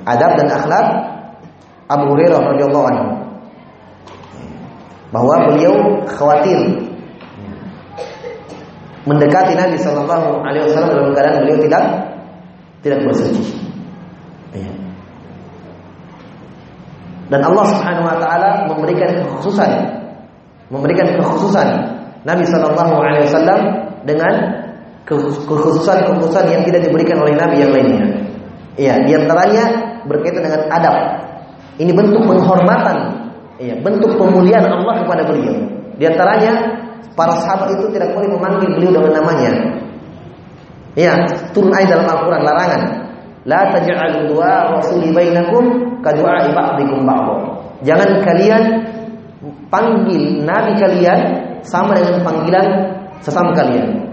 Adab 0.05 0.31
dan 0.39 0.49
akhlak 0.53 0.87
Abu 1.89 2.05
Hurairah 2.13 2.41
radhiyallahu 2.53 2.87
anhu. 2.93 3.09
Bahwa 5.13 5.53
beliau 5.53 6.01
khawatir 6.09 6.57
mendekati 9.05 9.53
Nabi 9.59 9.77
Shallallahu 9.77 10.41
Alaihi 10.47 10.65
Wasallam 10.71 10.91
dalam 10.95 11.11
keadaan 11.13 11.37
beliau 11.45 11.59
tidak 11.61 11.85
tidak 12.83 12.99
bersuci. 13.07 13.45
Ya. 14.55 14.73
Dan 17.31 17.41
Allah 17.45 17.65
Subhanahu 17.73 18.07
Wa 18.09 18.17
Taala 18.21 18.51
memberikan 18.71 19.11
kekhususan, 19.25 19.71
memberikan 20.71 21.19
kekhususan 21.19 21.69
Nabi 22.23 22.45
Shallallahu 22.47 22.95
Alaihi 23.03 23.27
Wasallam 23.27 23.61
dengan 24.07 24.35
kekhususan-kekhususan 25.07 26.45
yang 26.47 26.63
tidak 26.63 26.87
diberikan 26.87 27.19
oleh 27.19 27.35
Nabi 27.35 27.57
yang 27.59 27.73
lainnya. 27.75 28.07
Iya, 28.79 28.95
di 29.05 29.13
antaranya 29.19 29.65
berkaitan 30.07 30.47
dengan 30.47 30.63
adab. 30.71 30.97
Ini 31.77 31.91
bentuk 31.93 32.23
penghormatan, 32.25 33.12
iya, 33.63 33.75
bentuk 33.79 34.19
pemuliaan 34.19 34.67
Allah 34.67 35.07
kepada 35.07 35.23
beliau. 35.31 35.55
Di 35.95 36.11
antaranya 36.11 36.53
para 37.15 37.39
sahabat 37.39 37.79
itu 37.79 37.87
tidak 37.95 38.11
boleh 38.11 38.29
memanggil 38.35 38.71
beliau 38.75 38.99
dengan 38.99 39.23
namanya. 39.23 39.53
Iya, 40.99 41.13
turun 41.55 41.71
ayat 41.71 41.95
dalam 41.95 42.11
Al-Qur'an 42.11 42.43
larangan. 42.43 42.83
La 43.47 43.71
taj'alu 43.71 44.35
du'a 44.35 44.75
rasuli 44.77 45.15
bainakum 45.15 45.99
ka 46.03 46.11
du'a 46.15 46.51
ba'dikum 46.51 47.07
ba'd. 47.07 47.39
Jangan 47.87 48.23
kalian 48.23 48.63
panggil 49.71 50.47
nabi 50.47 50.79
kalian 50.79 51.21
sama 51.63 51.95
dengan 51.95 52.23
panggilan 52.23 52.67
sesama 53.23 53.55
kalian. 53.55 54.13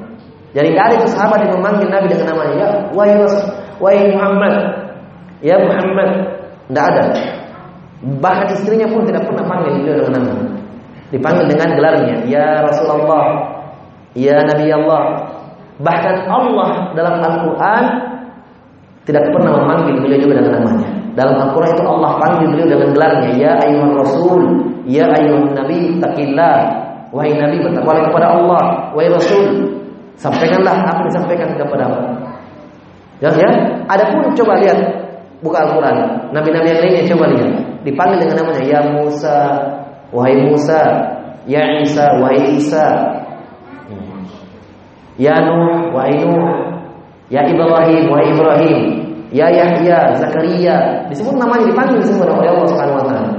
Jadi 0.50 0.74
ada 0.74 0.98
itu 0.98 1.14
sahabat 1.14 1.46
yang 1.46 1.62
memanggil 1.62 1.94
Nabi 1.94 2.10
dengan 2.10 2.34
namanya, 2.34 2.54
ya 2.58 2.70
wahai 3.78 4.02
Muhammad, 4.10 4.54
ya 5.46 5.62
Muhammad, 5.62 6.10
tidak 6.70 6.86
ada. 6.90 7.04
Bahkan 8.00 8.48
istrinya 8.56 8.88
pun 8.88 9.04
tidak 9.04 9.28
pernah 9.28 9.44
panggil 9.44 9.76
beliau 9.80 9.96
dengan 10.04 10.24
nama. 10.24 10.46
Dipanggil 11.10 11.46
dengan 11.52 11.70
gelarnya, 11.74 12.16
ya 12.30 12.64
Rasulullah, 12.64 13.26
ya 14.14 14.38
Nabi 14.46 14.68
Allah. 14.72 15.04
Bahkan 15.80 16.16
Allah 16.28 16.72
dalam 16.94 17.16
Al-Quran 17.18 17.84
tidak 19.04 19.24
pernah 19.34 19.52
memanggil 19.58 19.96
beliau 20.00 20.20
juga 20.22 20.34
dengan 20.44 20.62
namanya. 20.62 20.90
Dalam 21.18 21.36
Al-Quran 21.50 21.72
itu 21.76 21.84
Allah 21.84 22.12
panggil 22.22 22.48
beliau 22.54 22.68
dengan 22.70 22.90
gelarnya, 22.94 23.32
ya 23.36 23.52
ayuhan 23.68 23.92
Rasul, 23.98 24.42
ya 24.86 25.06
ayuhan 25.10 25.52
Nabi, 25.58 25.98
takillah. 25.98 26.58
Wahai 27.10 27.34
Nabi 27.34 27.58
bertakwalah 27.66 28.04
kepada 28.06 28.28
Allah, 28.38 28.64
wahai 28.94 29.10
Rasul, 29.10 29.80
Sampaikanlah 30.20 30.84
apa 30.84 31.08
disampaikan 31.08 31.56
kepada 31.56 31.88
Allah. 31.88 32.12
Ya, 33.24 33.32
ya. 33.32 33.50
Adapun 33.88 34.36
coba 34.36 34.60
lihat 34.60 34.80
buka 35.44 35.58
Al-Quran. 35.66 35.96
Nabi-nabi 36.36 36.68
yang 36.72 36.82
lainnya 36.84 37.04
coba 37.12 37.26
lihat. 37.32 37.52
Dipanggil 37.88 38.18
dengan 38.28 38.36
namanya 38.44 38.64
Ya 38.68 38.82
Musa, 38.92 39.40
wahai 40.12 40.36
Musa, 40.44 40.82
Ya 41.48 41.64
Isa, 41.80 42.06
wahai 42.20 42.60
Isa. 42.60 42.86
Ya 45.20 45.36
Nuh, 45.44 45.92
wahai 45.96 46.16
Nuh. 46.20 46.80
Ya 47.32 47.46
Ibrahim, 47.46 48.04
wahai 48.10 48.28
Ibrahim. 48.32 48.80
Ya 49.30 49.48
Yahya, 49.54 50.18
Zakaria. 50.18 51.06
Disebut 51.08 51.38
namanya 51.38 51.70
dipanggil 51.70 52.02
semua 52.02 52.34
oleh 52.34 52.50
Allah 52.50 52.66
Subhanahu 52.66 52.98
wa 52.98 53.06
taala. 53.06 53.32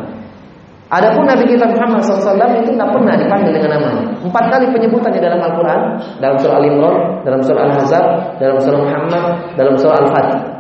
Adapun 0.91 1.23
Nabi 1.23 1.47
kita 1.47 1.71
Muhammad 1.71 2.03
SAW 2.03 2.35
itu 2.35 2.75
tidak 2.75 2.91
pernah 2.91 3.15
dipanggil 3.15 3.55
dengan 3.55 3.79
namanya. 3.79 4.05
Empat 4.27 4.45
kali 4.51 4.67
penyebutan 4.75 5.15
di 5.15 5.23
dalam 5.23 5.39
Al-Quran, 5.39 5.81
dalam 6.19 6.37
surah 6.43 6.57
Al-Imran, 6.59 6.97
dalam 7.23 7.41
surah 7.47 7.63
Al-Ahzab, 7.63 8.05
dalam 8.43 8.59
surah 8.59 8.81
Muhammad, 8.83 9.25
dalam 9.55 9.75
surah 9.79 10.03
Al-Fatih. 10.03 10.60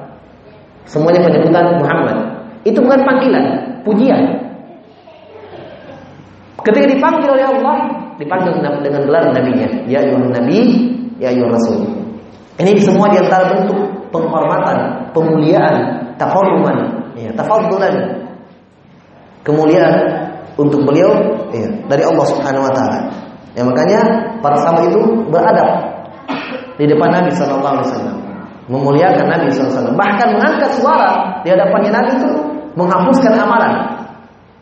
Semuanya 0.89 1.21
penyebutan 1.25 1.81
Muhammad. 1.81 2.17
Itu 2.65 2.81
bukan 2.85 3.01
panggilan, 3.05 3.45
pujian. 3.85 4.21
Ketika 6.61 6.87
dipanggil 6.93 7.29
oleh 7.33 7.47
Allah, 7.49 7.77
dipanggil 8.21 8.61
dengan 8.61 9.01
gelar 9.09 9.33
nabinya, 9.33 9.69
ya 9.89 10.05
ayuhan 10.05 10.29
nabi, 10.29 10.61
ya 11.17 11.33
ayuhan 11.33 11.57
rasul. 11.57 11.89
Ini 12.61 12.77
semua 12.85 13.09
di 13.09 13.17
antara 13.17 13.49
bentuk 13.49 13.81
penghormatan, 14.13 15.09
pemuliaan, 15.17 16.13
tafaruman, 16.21 17.09
ya, 17.17 17.33
tafaddulan 17.33 18.21
kemuliaan 19.41 20.29
untuk 20.61 20.85
beliau 20.85 21.09
ya, 21.57 21.69
dari 21.89 22.05
Allah 22.05 22.27
Subhanahu 22.29 22.69
wa 22.69 22.73
taala. 22.77 23.09
Ya 23.57 23.65
makanya 23.65 24.01
para 24.45 24.61
sahabat 24.61 24.93
itu 24.93 25.01
beradab 25.33 25.69
di 26.77 26.85
depan 26.85 27.09
Nabi 27.09 27.33
sallallahu 27.33 27.75
alaihi 27.81 27.89
wasallam, 27.89 28.17
memuliakan 28.71 29.27
Nabi 29.27 29.51
wasallam, 29.51 29.99
bahkan 29.99 30.31
mengangkat 30.39 30.71
suara 30.79 31.43
di 31.43 31.51
hadapannya 31.51 31.91
Nabi 31.91 32.11
itu 32.23 32.31
menghapuskan 32.79 33.35
amalan. 33.35 33.75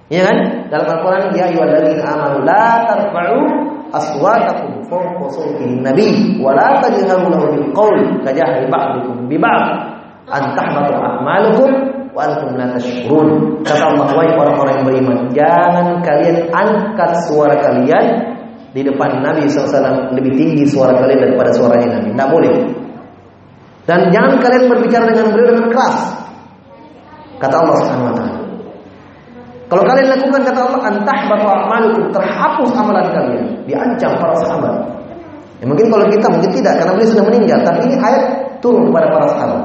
Ya 0.09 0.25
kan? 0.25 0.37
Dalam 0.73 0.89
Al-Qur'an 0.89 1.37
ya 1.37 1.53
ayyuhalladzina 1.53 2.01
amanu 2.17 2.41
la 2.49 2.89
tarfa'u 2.89 3.39
aswatakum 3.93 4.81
fawqa 4.89 5.65
nabi 5.85 6.41
wa 6.41 6.57
la 6.57 6.81
tajharu 6.81 7.29
lahu 7.29 7.53
bil 7.53 7.69
qawl 7.77 7.97
kajahri 8.25 8.65
bi 9.29 9.37
ba'd 9.37 9.65
an 10.33 10.43
tahbatu 10.57 10.97
a'malukum 10.97 11.69
wa 12.17 12.25
antum 12.25 12.57
la 12.57 12.73
tashkurun. 12.73 13.61
Kata 13.69 13.85
Allah, 13.93 14.09
wahai 14.17 14.33
orang-orang 14.33 14.75
yang 14.81 14.87
beriman, 14.89 15.19
jangan 15.37 16.01
kalian 16.01 16.49
angkat 16.57 17.13
suara 17.29 17.61
kalian 17.61 18.05
di 18.73 18.81
depan 18.85 19.21
Nabi 19.21 19.45
SAW 19.49 20.17
lebih 20.17 20.33
tinggi 20.41 20.65
suara 20.65 20.97
kalian 20.97 21.21
daripada 21.21 21.53
suaranya 21.53 22.01
Nabi. 22.01 22.17
Tidak 22.17 22.29
boleh. 22.33 22.55
Dan 23.89 24.13
jangan 24.13 24.37
kalian 24.37 24.69
berbicara 24.69 25.09
dengan 25.09 25.33
beliau 25.33 25.57
dengan 25.57 25.67
keras. 25.73 25.97
Kata 27.41 27.57
Allah 27.57 27.75
Subhanahu 27.81 28.09
wa 28.13 28.15
taala. 28.21 28.37
Kalau 29.69 29.83
kalian 29.85 30.09
lakukan 30.13 30.41
kata 30.45 30.61
Allah 30.61 30.81
antah 30.93 31.19
bahwa 31.29 31.53
amalukum 31.65 32.05
terhapus 32.13 32.71
amalan 32.77 33.09
kalian, 33.13 33.47
diancam 33.65 34.13
para 34.21 34.37
sahabat. 34.45 34.77
Ya, 35.61 35.65
mungkin 35.69 35.89
kalau 35.89 36.05
kita 36.09 36.27
mungkin 36.29 36.53
tidak 36.53 36.81
karena 36.81 36.93
beliau 36.97 37.11
sudah 37.13 37.25
meninggal, 37.29 37.59
tapi 37.65 37.81
ini 37.89 37.97
ayat 37.97 38.23
turun 38.61 38.93
kepada 38.93 39.07
para 39.09 39.27
sahabat. 39.33 39.63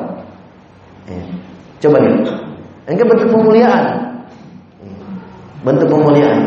Ya. 1.11 1.23
Coba 1.83 1.97
lihat. 1.99 2.23
Ini 2.87 3.03
bentuk 3.03 3.27
pemuliaan. 3.31 3.83
Bentuk 5.67 5.87
pemuliaan. 5.91 6.41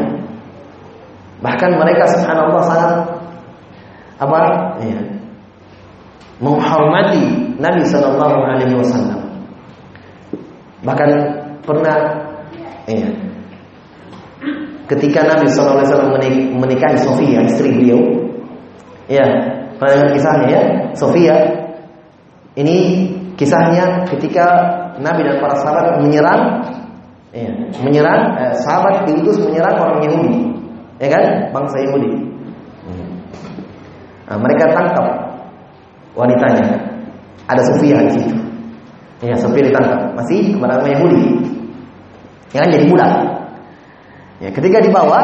Bahkan 1.44 1.70
mereka 1.76 2.04
subhanallah 2.08 2.62
sangat 2.64 2.92
apa? 4.16 4.40
Ya, 4.80 5.00
menghormati 6.40 7.45
Nabi 7.56 7.82
Shallallahu 7.88 8.36
Alaihi 8.42 8.74
Wasallam. 8.76 9.20
Bahkan 10.84 11.10
pernah, 11.64 11.98
ya, 12.86 13.08
ketika 14.86 15.24
Nabi 15.24 15.46
Shallallahu 15.50 15.82
Alaihi 15.82 15.90
Wasallam 15.90 16.12
menikahi 16.60 16.96
Sofia 17.00 17.40
istri 17.48 17.72
beliau, 17.72 18.00
ya, 19.08 19.24
pernah 19.80 20.12
kisahnya 20.12 20.46
ya, 20.48 20.62
Sofia 20.94 21.36
ini 22.56 23.10
kisahnya 23.36 24.08
ketika 24.08 24.46
Nabi 24.96 25.28
dan 25.28 25.36
para 25.44 25.56
sahabat 25.60 26.00
menyerang 26.00 26.64
ya, 27.36 27.52
menyerang 27.84 28.32
eh, 28.40 28.54
sahabat 28.64 29.04
diutus 29.04 29.36
menyerang 29.44 29.76
orang 29.76 30.00
Yahudi 30.08 30.56
ya 30.96 31.08
kan? 31.12 31.24
Bangsa 31.52 31.76
Yahudi. 31.84 32.10
Nah, 34.26 34.38
mereka 34.42 34.74
tangkap 34.74 35.06
wanitanya 36.18 36.95
ada 37.46 37.62
Sofia 37.62 37.98
di 38.06 38.12
situ 38.14 38.36
ya 39.24 39.34
Sofia 39.38 39.62
ditangkap 39.70 40.12
masih 40.18 40.54
kepada 40.54 40.82
Yahudi 40.84 41.26
ya 42.52 42.58
kan 42.62 42.68
jadi 42.68 42.84
budak 42.90 43.12
ya 44.42 44.48
ketika 44.52 44.78
dibawa 44.84 45.20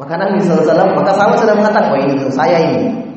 maka 0.00 0.16
Nabi 0.16 0.40
SAW 0.40 0.96
maka 0.96 1.12
sahabat 1.12 1.36
sudah 1.44 1.56
mengatakan 1.56 1.92
oh 1.92 1.98
ini 2.00 2.12
untuk 2.16 2.32
saya 2.32 2.58
ini 2.70 3.10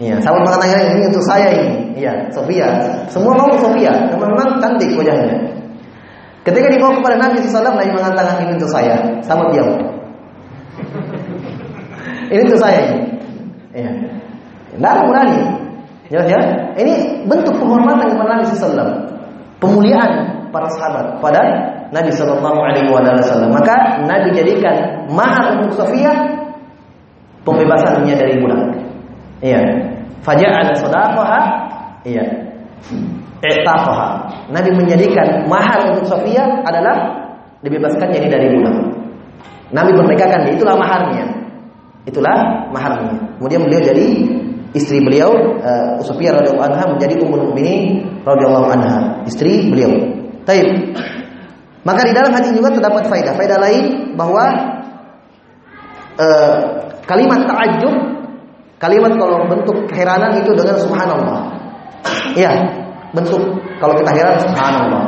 Iya, 0.00 0.18
sahabat 0.24 0.42
mengatakan 0.48 0.98
ini 0.98 1.04
untuk 1.12 1.22
saya 1.22 1.52
ini. 1.52 1.94
Iya, 2.00 2.32
Sofia. 2.32 2.64
Semua 3.12 3.36
mau 3.38 3.52
Sofia, 3.60 3.92
karena 4.10 4.24
memang 4.24 4.58
cantik 4.58 4.98
wajahnya. 4.98 5.36
Ketika 6.42 6.66
dibawa 6.72 6.98
kepada 6.98 7.20
Nabi 7.22 7.38
SAW, 7.44 7.70
Nabi 7.70 7.92
mengatakan 7.94 8.42
ini 8.42 8.58
untuk 8.58 8.72
saya. 8.72 8.98
Sahabat 9.22 9.54
diam. 9.54 9.68
ini 12.34 12.40
untuk 12.42 12.58
saya 12.58 12.78
ini. 12.88 12.98
Iya. 13.78 13.92
Tidak 14.74 15.06
berani. 15.06 15.61
Jelas 16.12 16.28
ya? 16.28 16.40
Ini 16.76 17.24
bentuk 17.24 17.56
penghormatan 17.56 18.12
kepada 18.12 18.36
Nabi 18.36 18.44
SAW. 18.52 18.92
Pemuliaan 19.56 20.12
para 20.52 20.68
sahabat 20.76 21.16
pada 21.24 21.40
Nabi 21.88 22.12
Shallallahu 22.12 22.58
Alaihi 22.60 22.92
Wasallam. 22.92 23.48
Maka 23.56 24.04
Nabi 24.04 24.36
jadikan 24.36 25.08
mahar 25.08 25.56
untuk 25.56 25.80
Sofia 25.80 26.12
pembebasannya 27.48 28.12
dari 28.12 28.36
budak. 28.44 28.60
Iya. 29.40 29.60
Faja'ala 30.20 30.76
sadaqaha 30.76 31.40
iya. 32.04 32.24
I'taqaha. 33.42 34.08
Nabi 34.52 34.70
menjadikan 34.76 35.48
mahar 35.48 35.96
untuk 35.96 36.12
Sofia 36.12 36.44
adalah 36.68 37.24
dibebaskannya 37.64 38.20
ini 38.20 38.28
dari 38.28 38.46
budak. 38.52 38.76
Nabi 39.72 39.96
merdekakan 39.96 40.44
dia, 40.44 40.52
itulah 40.60 40.76
maharnya. 40.76 41.24
Itulah 42.04 42.68
maharnya. 42.68 43.16
Kemudian 43.40 43.64
beliau 43.64 43.80
jadi 43.80 44.06
istri 44.72 45.00
beliau 45.04 45.32
uh, 45.60 46.00
Usafiyah 46.00 46.40
radhiyallahu 46.40 46.68
anha 46.68 46.84
menjadi 46.96 47.14
ummul 47.20 47.52
mukminin 47.52 48.04
radhiyallahu 48.24 48.66
anha, 48.72 49.24
istri 49.28 49.68
beliau. 49.68 49.92
Taib. 50.48 50.96
Maka 51.82 52.00
di 52.06 52.12
dalam 52.14 52.30
hadis 52.34 52.54
juga 52.54 52.70
terdapat 52.72 53.10
faedah. 53.10 53.34
Faedah 53.34 53.58
lain 53.58 53.84
bahwa 54.14 54.44
uh, 56.18 56.56
kalimat 57.06 57.44
ta'ajub 57.46 57.94
kalimat 58.82 59.14
kalau 59.14 59.46
bentuk 59.46 59.86
keheranan 59.86 60.42
itu 60.42 60.50
dengan 60.58 60.76
subhanallah. 60.78 61.40
Iya, 62.34 62.50
bentuk 63.14 63.38
kalau 63.78 63.94
kita 63.94 64.10
heran 64.10 64.36
subhanallah. 64.42 65.04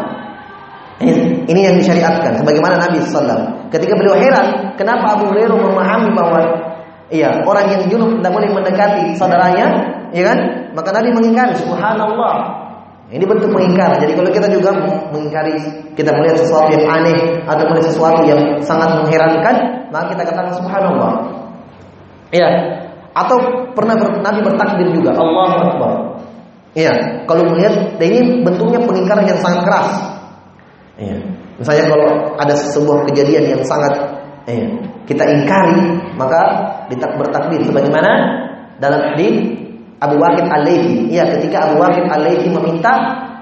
Ini, 1.02 1.50
ini 1.50 1.60
yang 1.66 1.74
disyariatkan 1.74 2.38
sebagaimana 2.38 2.78
Nabi 2.78 3.02
sallallahu 3.02 3.66
Ketika 3.74 3.98
beliau 3.98 4.14
heran, 4.14 4.78
kenapa 4.78 5.18
Abu 5.18 5.34
Hurairah 5.34 5.58
memahami 5.58 6.14
bahwa 6.14 6.38
iya, 7.12 7.44
orang 7.44 7.66
yang 7.72 7.82
junub 7.88 8.20
tidak 8.20 8.32
boleh 8.32 8.48
mendekati 8.52 9.04
saudaranya, 9.16 9.66
ya 10.14 10.22
kan? 10.24 10.38
Maka 10.72 10.90
Nabi 10.94 11.10
mengingkari 11.12 11.54
subhanallah. 11.60 12.64
Ini 13.12 13.20
bentuk 13.28 13.52
mengingkar. 13.52 14.00
Jadi 14.00 14.16
kalau 14.16 14.30
kita 14.32 14.48
juga 14.48 14.72
mengingkari, 15.12 15.54
kita 15.92 16.10
melihat 16.16 16.40
sesuatu 16.40 16.72
yang 16.72 16.88
aneh 16.88 17.44
atau 17.44 17.62
melihat 17.68 17.86
sesuatu 17.92 18.20
yang 18.24 18.40
sangat 18.64 18.90
mengherankan, 18.96 19.86
maka 19.92 20.16
kita 20.16 20.22
katakan 20.24 20.52
subhanallah. 20.56 21.12
Iya. 22.32 22.48
Atau 23.14 23.38
pernah 23.76 23.94
ber, 23.94 24.18
Nabi 24.24 24.40
bertakbir 24.42 24.88
juga, 24.90 25.14
Allahu 25.14 25.54
Akbar. 25.62 25.92
Iya. 26.74 27.22
Kalau 27.28 27.44
melihat, 27.54 28.00
ini 28.02 28.42
bentuknya 28.42 28.82
pengingkaran 28.82 29.28
yang 29.28 29.38
sangat 29.38 29.62
keras. 29.62 29.88
Iya. 30.98 31.18
Misalnya 31.60 31.84
kalau 31.86 32.08
ada 32.34 32.54
sebuah 32.56 33.06
kejadian 33.12 33.44
yang 33.54 33.62
sangat 33.62 33.94
iya, 34.48 34.68
kita 35.08 35.24
ingkari, 35.24 36.00
maka 36.16 36.40
bertakbir 36.92 37.60
sebagaimana 37.64 38.12
dalam 38.80 39.12
hadis 39.12 39.64
Abu 40.04 40.20
Waqid 40.20 40.46
Al-Laythi. 40.48 41.08
Ya, 41.12 41.24
ketika 41.28 41.70
Abu 41.70 41.80
Waqid 41.80 42.04
Al-Laythi 42.08 42.48
meminta 42.52 42.92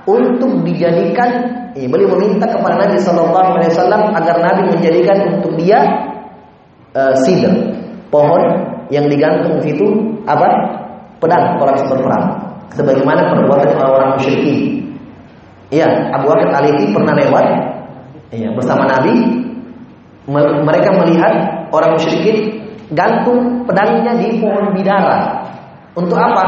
untuk 0.06 0.62
dijadikan 0.66 1.30
ya, 1.74 1.86
beliau 1.90 2.14
meminta 2.18 2.46
kepada 2.46 2.86
Nabi 2.86 2.98
sallallahu 3.02 3.58
alaihi 3.58 3.70
wasallam 3.74 4.02
agar 4.14 4.36
Nabi 4.42 4.62
menjadikan 4.74 5.16
untuk 5.38 5.52
dia 5.58 5.78
uh, 6.94 7.14
sidr, 7.26 7.50
pohon 8.10 8.42
yang 8.92 9.08
digantung 9.08 9.58
di 9.62 9.72
situ 9.72 9.86
apa? 10.28 10.78
pedang 11.22 11.54
orang 11.62 11.78
berperang. 11.86 12.26
Sebagaimana 12.74 13.30
perbuatan 13.30 13.78
orang-orang 13.78 14.10
musyrikin. 14.18 14.82
Iya, 15.70 15.86
Abu 16.14 16.34
Waqid 16.34 16.50
Al-Laythi 16.50 16.90
pernah 16.90 17.14
lewat 17.14 17.46
ya, 18.34 18.48
bersama 18.52 18.84
Nabi 18.90 19.41
mereka 20.30 20.90
melihat 21.02 21.32
orang 21.74 21.98
musyrikin 21.98 22.62
gantung 22.92 23.64
pedangnya 23.66 24.14
di 24.20 24.38
pohon 24.38 24.70
bidara 24.76 25.42
untuk 25.98 26.16
apa? 26.16 26.44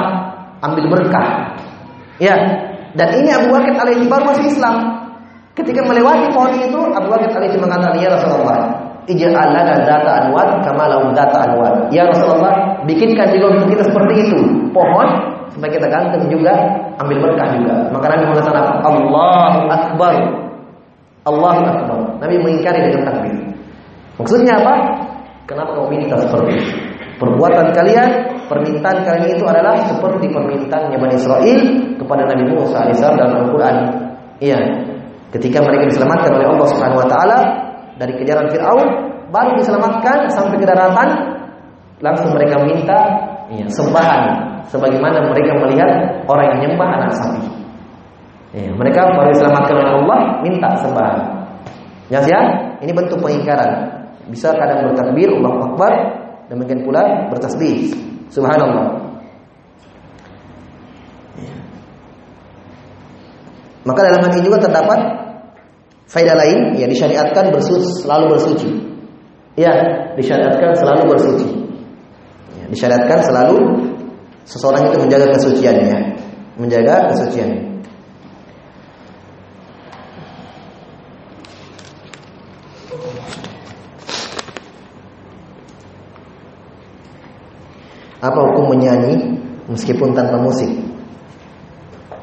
Ambil 0.64 0.88
berkah. 0.88 1.52
Ya. 2.22 2.36
Dan 2.94 3.10
ini 3.10 3.28
Abu 3.34 3.50
Bakar 3.50 3.74
alaihi 3.84 4.06
baru 4.06 4.30
masih 4.30 4.54
Islam. 4.54 5.02
Ketika 5.58 5.82
melewati 5.82 6.30
pohon 6.30 6.54
itu, 6.54 6.80
Abu 6.94 7.10
Bakar 7.10 7.30
alaihi 7.42 7.58
mengatakan, 7.58 7.98
"Ya 7.98 8.08
Rasulullah, 8.14 8.70
ij'al 9.10 9.34
lana 9.34 9.82
data 9.82 10.10
anwar 10.24 10.62
kama 10.62 10.86
lahum 10.86 11.10
data 11.10 11.42
anwar." 11.42 11.90
Ya 11.90 12.06
Rasulullah, 12.06 12.78
bikinkan 12.86 13.34
juga 13.34 13.58
untuk 13.58 13.74
kita 13.74 13.82
seperti 13.90 14.14
itu. 14.30 14.38
Pohon 14.70 15.08
supaya 15.50 15.70
kita 15.74 15.86
gantung 15.90 16.24
juga, 16.30 16.54
ambil 17.02 17.18
berkah 17.18 17.48
juga. 17.58 17.74
Maka 17.90 18.06
Nabi 18.14 18.24
mengatakan, 18.30 18.64
"Allahu 18.86 19.58
akbar." 19.68 20.14
Allahu 21.24 21.60
akbar. 21.64 21.98
Nabi 22.20 22.36
mengingkari 22.36 22.84
dengan 22.84 23.08
takbir. 23.08 23.23
Maksudnya 24.20 24.62
apa? 24.62 24.74
Kenapa 25.44 25.76
kau 25.76 25.90
minta 25.90 26.16
seperti 26.16 26.56
itu? 26.56 26.72
Perbuatan 27.14 27.70
kalian 27.70 28.10
permintaan 28.50 29.06
kali 29.06 29.38
itu 29.38 29.44
adalah 29.46 29.78
seperti 29.86 30.26
permintaannya 30.30 30.98
Bani 30.98 31.14
Israel 31.14 31.60
kepada 32.00 32.22
Nabi 32.26 32.44
Musa 32.52 32.90
AS 32.90 33.00
dalam 33.00 33.44
Al-Quran. 33.44 33.76
Iya, 34.42 34.58
ketika 35.30 35.62
mereka 35.62 35.88
diselamatkan 35.88 36.30
oleh 36.34 36.46
Allah 36.50 36.66
Subhanahu 36.68 37.00
Wa 37.06 37.08
Taala 37.08 37.38
dari 38.02 38.12
kejaran 38.18 38.50
Fir'aun, 38.50 38.88
baru 39.30 39.50
diselamatkan 39.58 40.26
sampai 40.30 40.58
ke 40.58 40.66
daratan, 40.66 41.08
langsung 42.02 42.34
mereka 42.34 42.58
minta 42.66 42.98
iya, 43.50 43.66
sembahan, 43.70 44.22
sebagaimana 44.68 45.30
mereka 45.30 45.52
melihat 45.62 45.90
orang 46.26 46.46
yang 46.50 46.58
nyembah 46.66 46.88
anak 46.98 47.10
sapi. 47.14 47.46
Iya, 48.54 48.70
mereka 48.74 49.10
baru 49.14 49.30
diselamatkan 49.34 49.74
oleh 49.74 49.92
Allah, 50.02 50.20
minta 50.42 50.68
sembahan. 50.82 51.18
Ya, 52.12 52.20
ya, 52.26 52.40
ini 52.84 52.92
bentuk 52.92 53.18
pengingkaran. 53.22 54.03
Bisa 54.32 54.56
kadang 54.56 54.88
bertakbir, 54.92 55.28
Allah 55.28 55.52
Akbar, 55.68 55.92
demikian 56.48 56.80
pula 56.84 57.28
bertasbih. 57.28 57.92
Subhanallah. 58.32 59.04
Maka 63.84 64.00
dalam 64.00 64.20
hal 64.24 64.32
ini 64.32 64.48
juga 64.48 64.64
terdapat 64.64 65.00
faedah 66.08 66.36
lain, 66.40 66.80
ya 66.80 66.88
disyariatkan 66.88 67.52
bersuci, 67.52 68.00
selalu 68.00 68.24
bersuci. 68.32 68.70
Ya, 69.60 69.72
disyariatkan 70.16 70.72
selalu 70.72 71.02
bersuci. 71.12 71.48
Ya, 72.56 72.64
disyariatkan 72.72 73.18
selalu 73.28 73.56
seseorang 74.48 74.88
itu 74.88 74.96
menjaga 75.04 75.36
kesuciannya, 75.36 75.98
menjaga 76.56 77.12
kesuciannya. 77.12 77.73
Apa 88.24 88.40
hukum 88.40 88.72
menyanyi 88.72 89.36
meskipun 89.68 90.16
tanpa 90.16 90.40
musik? 90.40 90.72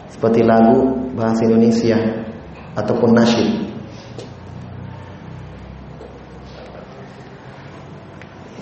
Seperti 0.10 0.42
lagu 0.42 0.98
bahasa 1.14 1.46
Indonesia 1.46 1.98
ataupun 2.74 3.14
nasyid. 3.14 3.70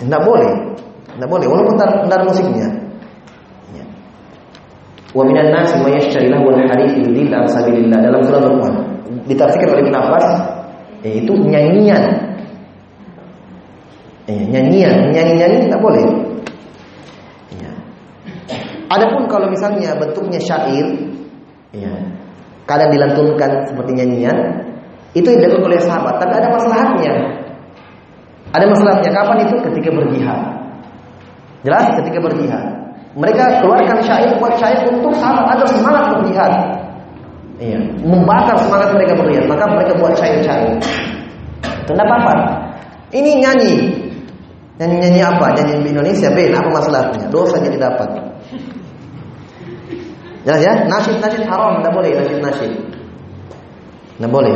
Tidak 0.00 0.22
boleh, 0.24 0.52
tidak 1.16 1.28
boleh 1.28 1.46
walaupun 1.48 1.76
tidak 1.80 2.20
musiknya. 2.28 2.68
Ya. 3.72 3.84
Wa 5.12 5.24
minan 5.24 5.52
nasi 5.52 5.76
may 5.80 5.96
yashtari 5.96 6.32
lahu 6.32 6.52
al-hadith 6.52 6.96
yudil 6.96 7.32
an 7.32 7.44
sabilillah 7.48 8.00
dalam 8.04 8.20
surat 8.24 8.40
Luqman. 8.44 8.74
Ditafsirkan 9.28 9.76
oleh 9.76 9.82
Ibnu 9.88 9.96
Abbas 9.96 10.26
yaitu 11.04 11.32
nyanyian. 11.36 12.04
Eh, 14.28 14.44
nyanyian, 14.48 15.12
nyanyi-nyanyi 15.12 15.68
tidak 15.68 15.80
boleh. 15.80 16.29
Adapun 18.90 19.30
kalau 19.30 19.46
misalnya 19.46 19.94
bentuknya 19.94 20.42
syair, 20.42 20.82
ya, 21.70 21.94
kadang 22.66 22.90
dilantunkan 22.90 23.70
seperti 23.70 23.94
nyanyian, 23.94 24.34
itu 25.14 25.26
yang 25.30 25.40
dilakukan 25.46 25.70
oleh 25.70 25.82
sahabat, 25.82 26.14
tapi 26.18 26.34
ada 26.34 26.48
masalahnya. 26.50 27.14
Ada 28.50 28.66
masalahnya 28.66 29.10
kapan 29.14 29.46
itu? 29.46 29.54
Ketika 29.62 29.90
berjihad. 29.94 30.40
Jelas 31.62 31.86
ketika 32.02 32.18
berjihad. 32.18 32.66
Mereka 33.14 33.62
keluarkan 33.62 33.98
syair 34.02 34.34
buat 34.38 34.54
syair 34.58 34.86
untuk 34.90 35.14
sahabat 35.18 35.54
agar 35.54 35.66
semangat 35.70 36.04
berjihad. 36.14 36.52
Iya, 37.60 37.78
membakar 38.02 38.56
semangat 38.58 38.90
mereka 38.96 39.12
berjihad, 39.18 39.46
maka 39.46 39.64
mereka 39.70 39.92
buat 40.02 40.14
syair-syair. 40.18 40.80
Kenapa 41.86 42.14
apa? 42.22 42.34
Ini 43.14 43.30
nyanyi. 43.38 43.74
Nyanyi-nyanyi 44.80 45.20
apa? 45.20 45.46
Nyanyi 45.58 45.90
Indonesia, 45.90 46.30
Ben, 46.32 46.54
apa 46.54 46.70
masalahnya? 46.72 47.26
Dosa 47.28 47.60
jadi 47.60 47.76
dapat. 47.76 48.08
Jelas 50.44 50.60
ya? 50.64 50.72
Nasyid-nasyid 50.88 51.44
haram, 51.44 51.80
tidak 51.80 51.92
boleh 51.92 52.10
nasyid-nasyid. 52.16 52.72
Tidak 54.16 54.30
boleh. 54.30 54.54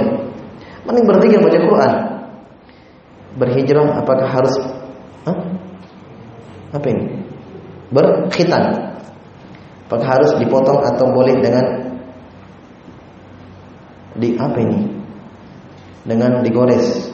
Mending 0.85 1.05
berpikir 1.09 1.39
baca 1.41 1.59
Quran. 1.61 1.93
Berhijrah 3.35 3.99
apakah 3.99 4.29
harus 4.31 4.55
Hah? 5.25 5.37
Apa 6.77 6.87
ini? 6.93 7.05
Berkhitan. 7.89 8.95
Apakah 9.89 10.09
harus 10.21 10.37
dipotong 10.41 10.81
atau 10.85 11.09
boleh 11.13 11.37
dengan 11.41 11.65
di 14.17 14.37
apa 14.37 14.59
ini? 14.61 14.81
Dengan 16.05 16.45
digores. 16.45 17.09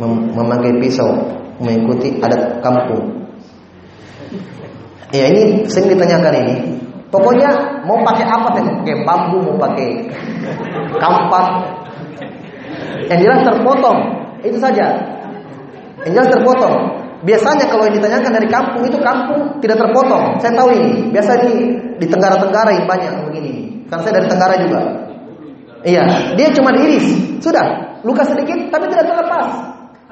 Mem 0.00 0.32
memakai 0.32 0.80
pisau 0.80 1.12
mengikuti 1.60 2.16
adat 2.24 2.64
kampung. 2.64 3.28
Ya 5.12 5.28
ini 5.28 5.68
sering 5.68 5.92
ditanyakan 5.92 6.34
ini 6.46 6.56
Pokoknya 7.10 7.50
mau 7.82 7.98
pakai 8.06 8.22
apa 8.22 8.48
teh? 8.54 8.62
Pakai 8.62 8.96
bambu, 9.02 9.38
mau 9.42 9.56
pakai 9.66 10.06
kampak. 10.98 11.46
Yang 13.10 13.20
jelas 13.26 13.40
terpotong. 13.42 13.98
Itu 14.46 14.58
saja. 14.62 14.86
Yang 16.06 16.12
jelas 16.14 16.28
terpotong. 16.30 16.74
Biasanya 17.20 17.68
kalau 17.68 17.84
yang 17.84 18.00
ditanyakan 18.00 18.32
dari 18.32 18.48
kampung 18.48 18.82
itu 18.86 18.98
kampung 19.02 19.40
tidak 19.60 19.76
terpotong. 19.82 20.38
Saya 20.38 20.54
tahu 20.54 20.70
ini. 20.72 21.10
Biasa 21.10 21.30
di 21.44 21.52
di 21.98 22.06
Tenggara-Tenggara 22.06 22.70
yang 22.78 22.86
banyak 22.86 23.12
begini. 23.28 23.54
Karena 23.90 24.02
saya 24.06 24.14
dari 24.22 24.28
Tenggara 24.30 24.54
juga. 24.62 24.80
Iya, 25.80 26.04
dia 26.36 26.48
cuma 26.54 26.70
diiris. 26.76 27.40
Sudah, 27.40 27.64
luka 28.04 28.22
sedikit 28.24 28.68
tapi 28.70 28.86
tidak 28.92 29.08
terlepas. 29.08 29.48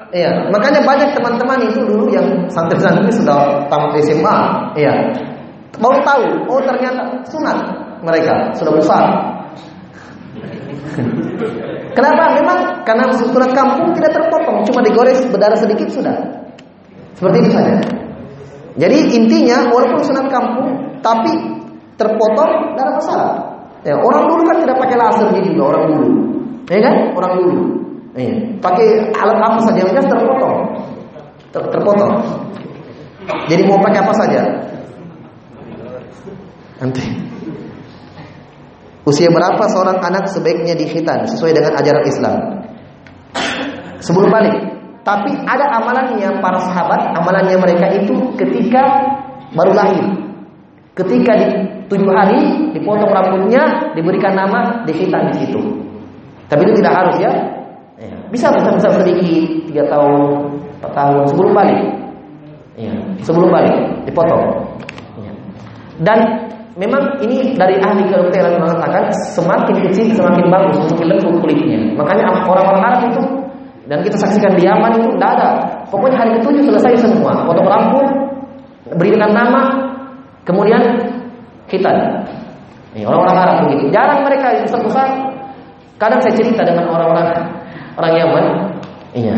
Iya, 0.09 0.49
makanya 0.49 0.81
banyak 0.81 1.13
teman-teman 1.13 1.69
itu 1.69 1.85
dulu 1.85 2.09
yang 2.09 2.25
santri-santri 2.49 3.13
sudah 3.13 3.69
tamat 3.69 3.93
SMA. 4.01 4.37
Iya, 4.73 4.93
Baru 5.77 6.01
tahu, 6.01 6.25
oh 6.49 6.61
ternyata 6.65 7.21
sunat 7.29 7.57
mereka 8.01 8.49
sudah 8.57 8.73
besar. 8.73 9.05
Kenapa? 11.97 12.23
Memang 12.41 12.81
karena 12.87 13.05
sunat 13.13 13.51
kampung 13.53 13.93
tidak 13.93 14.17
terpotong, 14.17 14.65
cuma 14.65 14.81
digores 14.81 15.21
berdarah 15.29 15.59
sedikit 15.59 15.89
sudah. 15.93 16.15
Seperti 17.13 17.37
itu 17.45 17.51
saja. 17.53 17.73
Jadi 18.79 18.97
intinya 19.11 19.67
walaupun 19.69 19.99
sunat 20.07 20.31
kampung, 20.31 20.99
tapi 21.03 21.35
terpotong 21.99 22.79
darah 22.79 22.95
besar. 22.95 23.23
Ya, 23.83 23.95
orang 23.95 24.27
dulu 24.27 24.41
kan 24.47 24.57
tidak 24.63 24.75
pakai 24.79 24.95
laser 24.99 25.27
gitu 25.39 25.55
juga 25.55 25.75
orang 25.75 25.83
dulu, 25.87 26.11
ya 26.67 26.79
kan? 26.83 26.95
Orang 27.15 27.31
dulu, 27.39 27.59
ya. 28.11 28.31
pakai 28.59 28.87
alat 29.15 29.39
apa 29.39 29.59
saja 29.63 29.87
yang 29.87 30.03
terpotong, 30.03 30.57
ter 31.55 31.63
terpotong. 31.71 32.13
Jadi 33.47 33.61
mau 33.63 33.79
pakai 33.79 33.99
apa 34.03 34.13
saja? 34.19 34.41
Nanti. 36.79 37.03
Usia 39.07 39.27
berapa 39.31 39.63
seorang 39.71 39.99
anak 40.03 40.27
sebaiknya 40.31 40.75
dikhitan 40.75 41.27
sesuai 41.27 41.51
dengan 41.55 41.73
ajaran 41.79 42.03
Islam? 42.07 42.35
Sebelum 43.99 44.29
balik. 44.31 44.55
Tapi 45.03 45.31
ada 45.47 45.79
amalannya 45.79 46.43
para 46.43 46.59
sahabat, 46.59 47.15
amalannya 47.17 47.57
mereka 47.57 47.87
itu 47.97 48.13
ketika 48.35 48.83
baru 49.55 49.73
lahir. 49.73 50.05
Ketika 50.93 51.31
di 51.39 51.47
tujuh 51.87 52.11
hari 52.11 52.69
dipotong 52.75 53.09
rambutnya, 53.09 53.95
diberikan 53.95 54.35
nama, 54.35 54.83
dikhitan 54.83 55.31
di 55.31 55.35
situ. 55.41 55.61
Tapi 56.51 56.61
itu 56.67 56.83
tidak 56.83 56.93
harus 56.93 57.15
ya. 57.17 57.31
ya 57.97 58.13
bisa 58.29 58.51
bisa 58.53 58.69
bisa 58.75 58.89
sedikit 58.99 59.71
tiga 59.71 59.83
tahun, 59.89 60.21
empat 60.81 60.91
tahun 60.93 61.23
sebelum 61.33 61.51
balik. 61.55 61.79
Ya, 62.79 62.93
sebelum 63.23 63.49
balik 63.49 63.75
dipotong. 64.05 64.43
Ya. 65.23 65.31
Dan 66.03 66.48
memang 66.79 67.19
ini 67.19 67.59
dari 67.59 67.75
ahli 67.83 68.07
kedokteran 68.07 68.55
mengatakan 68.55 69.11
semakin 69.35 69.83
kecil 69.83 70.15
semakin 70.15 70.47
bagus 70.47 70.79
untuk 70.87 71.03
lembut 71.03 71.35
kulitnya. 71.43 71.91
Makanya 71.99 72.47
orang-orang 72.47 72.81
Arab 72.87 73.01
itu 73.11 73.21
dan 73.91 73.99
kita 74.05 74.15
saksikan 74.15 74.55
di 74.55 74.63
Yaman 74.63 74.95
itu 74.95 75.11
tidak 75.19 75.29
ada. 75.35 75.49
Pokoknya 75.91 76.23
hari 76.23 76.31
ketujuh 76.39 76.63
selesai 76.71 77.03
semua. 77.03 77.43
Potong 77.43 77.67
rambut, 77.67 78.07
berikan 78.95 79.33
nama, 79.35 79.91
kemudian 80.47 80.79
kita. 81.67 81.91
orang-orang 82.95 83.37
Arab 83.37 83.55
begitu. 83.67 83.91
Jarang 83.93 84.25
mereka 84.25 84.55
yang 84.55 84.65
besar-besar. 84.65 85.07
Kadang 85.99 86.21
saya 86.23 86.33
cerita 86.33 86.63
dengan 86.63 86.87
orang-orang 86.89 87.27
orang 87.99 88.13
Yaman. 88.15 88.45
Iya. 89.13 89.35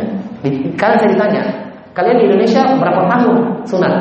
Kadang 0.77 0.97
saya 1.01 1.09
ditanya, 1.09 1.43
kalian 1.97 2.21
di 2.21 2.23
Indonesia 2.29 2.61
berapa 2.77 3.01
tahun 3.07 3.35
sunat? 3.65 3.93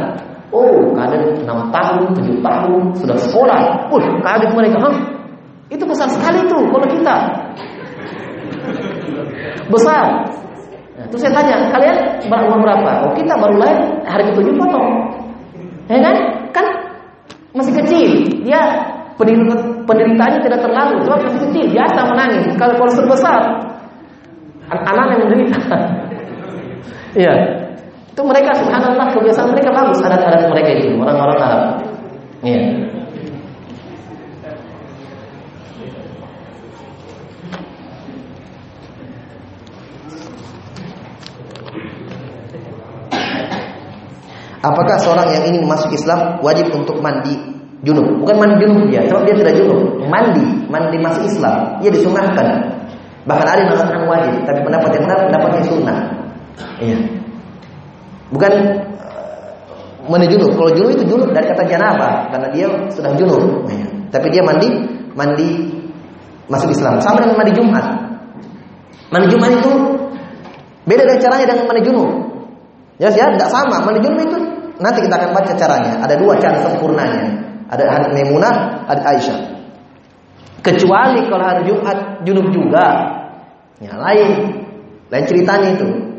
Oh, 0.51 0.91
kadang 0.99 1.31
6 1.47 1.47
tahun, 1.47 2.11
7 2.19 2.43
tahun, 2.43 2.81
sudah 2.99 3.17
sekolah. 3.23 3.87
Uh, 3.95 4.19
kaget 4.19 4.51
mereka. 4.51 4.79
Hah? 4.83 4.97
Itu 5.71 5.87
besar 5.87 6.11
sekali 6.11 6.43
tuh 6.51 6.67
kalau 6.75 6.87
kita. 6.91 7.17
Besar. 9.71 10.27
Nah, 10.99 11.07
terus 11.07 11.23
saya 11.23 11.39
tanya, 11.39 11.71
kalian 11.71 11.97
umur 12.51 12.67
berapa? 12.67 12.91
Oh, 13.07 13.13
kita 13.15 13.39
baru 13.39 13.63
lahir 13.63 13.79
hari 14.11 14.27
ketujuh 14.35 14.55
potong. 14.59 14.91
Ya 15.87 16.03
kan? 16.03 16.17
Kan 16.51 16.67
masih 17.55 17.73
kecil. 17.79 18.11
Dia 18.43 18.59
penderitaannya 19.87 20.41
tidak 20.43 20.61
terlalu, 20.67 21.05
cuma 21.07 21.21
masih 21.23 21.41
kecil, 21.47 21.65
biasa 21.71 22.01
menangis. 22.11 22.45
Kalau 22.59 22.75
kalau 22.75 23.07
besar, 23.07 23.39
anak 24.71 25.05
yang 25.15 25.21
menderita. 25.27 25.59
Iya. 27.11 27.60
Itu 28.21 28.29
mereka 28.29 28.53
subhanallah 28.53 29.17
kebiasaan 29.17 29.49
mereka 29.49 29.73
bagus 29.73 30.05
adat-adat 30.05 30.53
mereka 30.53 30.77
itu 30.77 30.93
orang-orang 30.93 31.41
Arab. 31.41 31.63
Iya. 32.45 32.61
Apakah 44.61 45.01
seorang 45.01 45.33
yang 45.33 45.49
ingin 45.49 45.65
masuk 45.65 45.89
Islam 45.97 46.45
wajib 46.45 46.69
untuk 46.77 47.01
mandi 47.01 47.41
junub? 47.89 48.05
Bukan 48.21 48.37
mandi 48.37 48.61
junub 48.61 48.85
ya, 48.93 49.01
sebab 49.09 49.25
dia 49.25 49.41
tidak 49.41 49.65
junub. 49.65 49.97
Mandi, 50.13 50.69
mandi 50.69 51.01
masuk 51.01 51.25
Islam, 51.25 51.81
ia 51.81 51.89
disunahkan. 51.89 52.69
Bahkan 53.25 53.47
ada 53.49 53.65
yang 53.65 53.73
mengatakan 53.73 54.05
wajib, 54.05 54.45
tapi 54.45 54.61
pendapat 54.61 54.91
yang 54.93 55.09
benar 55.09 55.19
pendapatnya 55.25 55.63
sunnah. 55.65 56.01
Iya. 56.85 57.20
Bukan 58.31 58.53
uh, 58.99 60.07
mandi 60.07 60.27
junub. 60.31 60.55
Kalau 60.55 60.71
junub 60.75 60.91
itu 60.95 61.05
junub 61.07 61.31
dari 61.35 61.47
kata 61.51 61.67
janabah 61.67 62.31
karena 62.31 62.49
dia 62.55 62.67
sudah 62.95 63.13
junub. 63.19 63.67
Ya. 63.67 63.87
Tapi 64.11 64.27
dia 64.31 64.43
mandi 64.43 64.69
mandi 65.15 65.49
masuk 66.51 66.71
Islam. 66.75 66.99
Sama 67.03 67.23
dengan 67.23 67.37
mandi 67.39 67.53
Jumat. 67.55 67.87
Mandi 69.11 69.27
Jumat 69.31 69.51
itu 69.55 69.73
beda 70.87 71.03
dengan 71.07 71.21
caranya 71.23 71.47
dengan 71.51 71.65
mandi 71.67 71.83
junub. 71.87 72.11
Ya, 73.01 73.09
ya, 73.11 73.33
tidak 73.35 73.51
sama. 73.51 73.83
Mandi 73.83 74.01
junub 74.03 74.21
itu 74.23 74.39
nanti 74.83 74.99
kita 75.03 75.15
akan 75.19 75.31
baca 75.35 75.53
caranya. 75.55 75.93
Ada 76.03 76.15
dua 76.19 76.35
cara 76.39 76.59
sempurnanya. 76.63 77.23
Ada 77.71 77.87
hadis 77.87 78.11
Maimunah, 78.19 78.83
ada 78.91 79.03
Aisyah. 79.15 79.39
Kecuali 80.61 81.31
kalau 81.31 81.45
hari 81.47 81.63
Jumat 81.71 82.27
junub 82.27 82.51
juga. 82.51 82.87
Ya, 83.79 83.95
lain. 83.97 84.59
Lain 85.09 85.25
ceritanya 85.25 85.79
itu. 85.79 86.10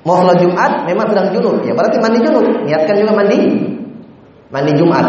Mau 0.00 0.16
sholat 0.16 0.40
Jumat 0.40 0.88
memang 0.88 1.06
sedang 1.12 1.28
junub, 1.36 1.60
ya 1.60 1.76
berarti 1.76 2.00
mandi 2.00 2.18
junub. 2.24 2.46
Niatkan 2.64 2.94
juga 3.04 3.12
mandi 3.12 3.38
mandi 4.48 4.72
Jumat. 4.76 5.06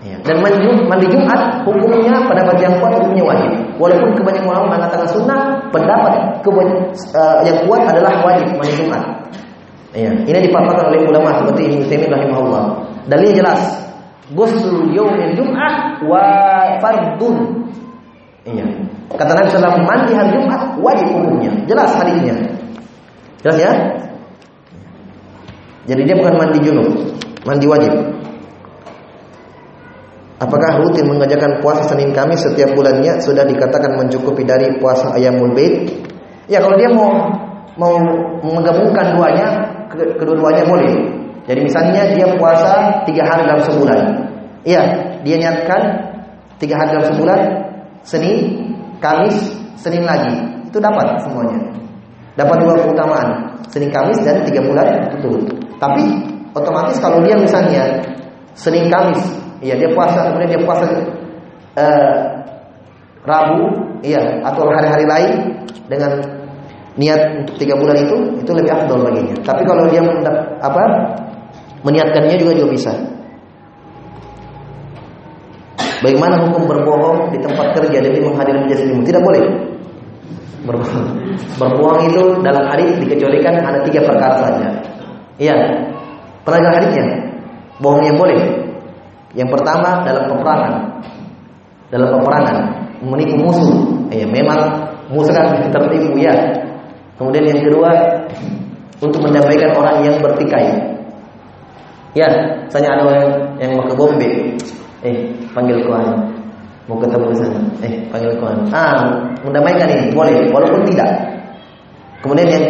Ya. 0.00 0.16
Dan 0.24 0.40
mandi, 0.40 0.64
mandi 0.88 1.06
Jumat 1.12 1.60
hukumnya 1.68 2.24
pendapat 2.24 2.56
yang 2.56 2.72
kuat 2.80 2.96
hukumnya 2.96 3.20
wajib. 3.20 3.52
Walaupun 3.76 4.16
kebanyakan 4.16 4.48
ulama 4.48 4.80
mengatakan 4.80 5.08
sunnah, 5.12 5.40
pendapat 5.68 6.40
uh, 6.40 7.44
yang 7.44 7.58
kuat 7.68 7.84
adalah 7.84 8.24
wajib 8.24 8.48
mandi 8.56 8.74
Jumat. 8.80 9.02
Ya. 9.92 10.08
Ini 10.08 10.38
dipaparkan 10.48 10.88
oleh 10.88 11.04
ulama 11.04 11.36
seperti 11.44 11.68
Ibnu 11.68 11.84
Taimiyah 11.90 12.10
rahimahullah. 12.16 12.64
Dalilnya 13.12 13.34
jelas. 13.44 13.60
Ghusl 14.30 14.94
yaumil 14.94 15.34
Jum'ah 15.36 16.00
wa 16.06 16.24
fardun. 16.78 17.66
Iya. 18.48 18.64
Kata 19.10 19.36
Nabi 19.36 19.50
SAW 19.50 19.84
mandi 19.84 20.12
hari 20.14 20.32
Jumat 20.32 20.80
wajib 20.80 21.12
hukumnya. 21.12 21.52
Jelas 21.68 21.92
hadisnya. 21.98 22.38
Jelas 23.42 23.58
ya? 23.58 23.72
Jadi 25.90 26.06
dia 26.06 26.14
bukan 26.14 26.38
mandi 26.38 26.58
junub, 26.62 26.86
mandi 27.42 27.66
wajib. 27.66 27.90
Apakah 30.38 30.78
rutin 30.80 31.04
mengerjakan 31.10 31.58
puasa 31.58 31.84
Senin 31.90 32.14
Kamis 32.14 32.46
setiap 32.46 32.72
bulannya 32.78 33.18
sudah 33.18 33.42
dikatakan 33.42 33.98
mencukupi 33.98 34.46
dari 34.46 34.70
puasa 34.78 35.12
ayamul 35.18 35.50
bait? 35.52 35.90
Ya 36.46 36.62
kalau 36.62 36.78
dia 36.78 36.88
mau 36.94 37.10
mau 37.74 37.98
menggabungkan 38.40 39.18
duanya, 39.18 39.46
kedua-duanya 39.90 40.62
boleh. 40.64 40.94
Jadi 41.50 41.60
misalnya 41.66 42.14
dia 42.14 42.38
puasa 42.38 43.02
tiga 43.04 43.26
hari 43.26 43.50
dalam 43.50 43.62
sebulan. 43.66 44.00
Iya, 44.62 44.82
dia 45.26 45.36
niatkan 45.42 45.82
tiga 46.62 46.78
hari 46.78 46.94
dalam 46.94 47.06
sebulan, 47.10 47.40
Senin, 48.06 48.38
Kamis, 49.02 49.36
Senin 49.74 50.06
lagi. 50.06 50.38
Itu 50.70 50.78
dapat 50.78 51.18
semuanya. 51.26 51.58
Dapat 52.38 52.56
dua 52.62 52.74
keutamaan, 52.78 53.28
Senin 53.68 53.90
Kamis 53.90 54.22
dan 54.22 54.46
tiga 54.46 54.62
bulan 54.62 55.18
itu. 55.18 55.32
Tapi 55.80 56.04
otomatis 56.52 57.00
kalau 57.00 57.24
dia 57.24 57.34
misalnya 57.40 58.04
Senin 58.52 58.92
Kamis, 58.92 59.20
iya 59.64 59.80
dia 59.80 59.88
puasa, 59.96 60.28
kemudian 60.28 60.52
dia 60.52 60.62
puasa 60.62 60.84
uh, 61.80 62.14
Rabu, 63.24 63.64
iya 64.04 64.44
atau 64.44 64.68
hari-hari 64.68 65.08
lain 65.08 65.30
dengan 65.88 66.20
niat 67.00 67.20
untuk 67.44 67.56
tiga 67.56 67.74
bulan 67.80 67.96
itu 67.96 68.16
itu 68.44 68.50
lebih 68.52 68.76
afdol 68.76 69.08
baginya. 69.08 69.36
Tapi 69.40 69.62
kalau 69.64 69.88
dia 69.88 70.04
apa 70.60 70.82
meniatkannya 71.80 72.36
juga 72.36 72.52
juga 72.60 72.68
bisa. 72.76 72.92
Bagaimana 76.00 76.40
hukum 76.48 76.64
berbohong 76.64 77.28
di 77.28 77.38
tempat 77.44 77.76
kerja 77.76 78.00
demi 78.00 78.24
menghadiri 78.24 78.64
majelis 78.64 78.88
ilmu? 78.88 79.04
Tidak 79.04 79.20
boleh. 79.20 79.42
Berbohong. 80.64 81.08
Berbohong 81.60 82.00
itu 82.08 82.22
dalam 82.40 82.64
hadis 82.72 82.96
dikecualikan 83.04 83.60
ada 83.60 83.84
tiga 83.84 84.00
perkara 84.08 84.48
saja. 84.48 84.89
Iya. 85.40 85.56
Pernah 86.44 86.76
hadisnya? 86.76 87.04
Bohongnya 87.80 88.12
boleh. 88.12 88.40
Yang 89.32 89.56
pertama 89.56 90.04
dalam 90.04 90.28
peperangan. 90.28 90.74
Dalam 91.88 92.08
peperangan 92.20 92.56
menipu 93.00 93.40
musuh. 93.40 93.72
Ya, 94.12 94.28
memang 94.28 94.92
musuh 95.08 95.32
kan 95.32 95.64
tertipu 95.72 96.20
ya. 96.20 96.34
Kemudian 97.16 97.48
yang 97.48 97.60
kedua 97.64 97.90
untuk 99.00 99.20
mendamaikan 99.24 99.72
orang 99.72 100.04
yang 100.04 100.16
bertikai. 100.20 100.76
Ya, 102.12 102.28
saya 102.68 102.98
ada 102.98 103.06
orang 103.06 103.28
yang 103.62 103.78
mau 103.78 103.86
ke 103.86 103.94
Bombe. 103.96 104.30
Eh, 105.00 105.30
panggil 105.56 105.80
kawan. 105.86 106.26
Mau 106.90 106.98
ketemu 106.98 107.26
di 107.32 107.36
sana. 107.38 107.60
Eh, 107.86 107.92
panggil 108.10 108.34
kawan. 108.36 108.66
Ah, 108.74 108.98
mendamaikan 109.46 109.88
ini 109.88 110.12
boleh, 110.12 110.50
walaupun 110.50 110.84
tidak. 110.90 111.08
Kemudian 112.20 112.48
yang 112.50 112.66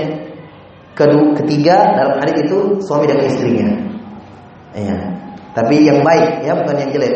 kedua, 0.94 1.34
ketiga 1.42 1.76
dalam 1.96 2.14
hadis 2.22 2.36
itu 2.46 2.58
suami 2.84 3.06
dan 3.06 3.18
istrinya. 3.24 3.68
Ya. 4.76 4.96
Tapi 5.50 5.82
yang 5.82 6.06
baik 6.06 6.46
ya 6.46 6.54
bukan 6.54 6.76
yang 6.78 6.90
jelek. 6.94 7.14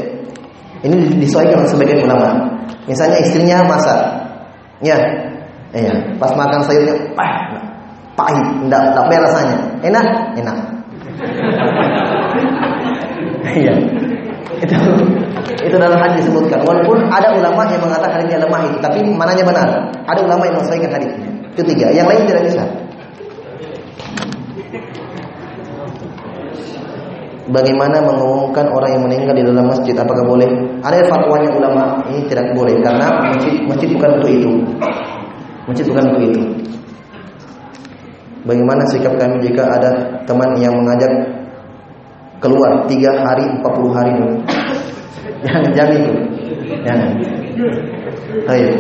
Ini 0.85 1.16
disesuaikan 1.22 1.64
oleh 1.64 1.70
sebagian 1.70 2.05
ulama. 2.05 2.29
Misalnya 2.85 3.18
istrinya 3.22 3.64
masak. 3.64 3.99
Ya. 4.85 4.99
Iya, 5.75 5.91
pas 6.22 6.31
makan 6.39 6.62
sayurnya 6.62 6.95
pahit, 7.18 7.59
pahit, 8.14 8.47
enggak 8.62 8.95
enggak 8.95 9.20
rasanya. 9.27 9.59
Enak? 9.83 10.07
Enak. 10.39 10.57
Iya. 13.45 13.77
itu 14.64 14.77
itu 15.64 15.77
dalam 15.77 16.01
hadis 16.01 16.25
disebutkan. 16.25 16.64
Walaupun 16.64 17.12
ada 17.12 17.29
ulama 17.37 17.68
yang 17.68 17.85
mengatakan 17.85 18.25
ini 18.25 18.41
lemah 18.41 18.61
itu, 18.72 18.79
tapi 18.81 19.05
mananya 19.05 19.45
benar? 19.45 19.68
Ada 20.09 20.20
ulama 20.25 20.49
yang 20.49 20.57
menyesuaikan 20.57 20.91
hadisnya. 20.97 21.29
Itu 21.53 21.62
tiga. 21.68 21.93
Yang 21.93 22.07
lain 22.09 22.22
tidak 22.29 22.43
bisa. 22.49 22.62
Bagaimana 27.45 28.01
mengumumkan 28.01 28.72
orang 28.72 28.97
yang 28.97 29.03
meninggal 29.05 29.36
di 29.36 29.45
dalam 29.45 29.68
masjid? 29.68 29.92
Apakah 29.92 30.24
boleh? 30.24 30.49
Ada 30.80 31.05
fatwanya 31.12 31.53
ulama 31.53 32.01
ini 32.09 32.24
tidak 32.24 32.57
boleh 32.57 32.72
karena 32.80 33.20
masjid 33.28 33.53
masjid 33.68 33.88
bukan 33.92 34.11
untuk 34.16 34.30
itu. 34.32 34.51
Masjid 35.68 35.84
bukan 35.84 36.05
untuk 36.09 36.22
itu. 36.24 36.40
Bagaimana 38.49 38.84
sikap 38.88 39.16
kami 39.20 39.45
jika 39.45 39.61
ada 39.61 39.90
teman 40.24 40.57
yang 40.57 40.72
mengajak 40.72 41.12
keluar 42.40 42.88
tiga 42.88 43.12
hari, 43.24 43.45
empat 43.45 43.72
puluh 43.76 43.92
hari 43.92 44.12
jangan, 45.45 45.64
jangan 45.76 45.97
itu. 46.01 46.12
Jangan. 46.84 47.09
Ayo. 48.49 48.72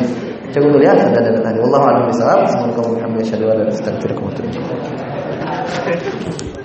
Cukup 0.54 0.70
dulu 0.78 0.86
ya, 0.86 0.94
sudah 0.94 1.20
ada 1.20 1.34
tadi. 1.42 1.58
A'lam 1.60 2.06
bishawab. 2.08 2.46
Assalamualaikum 2.46 2.96
warahmatullahi 2.96 3.74
wabarakatuh. 5.74 6.62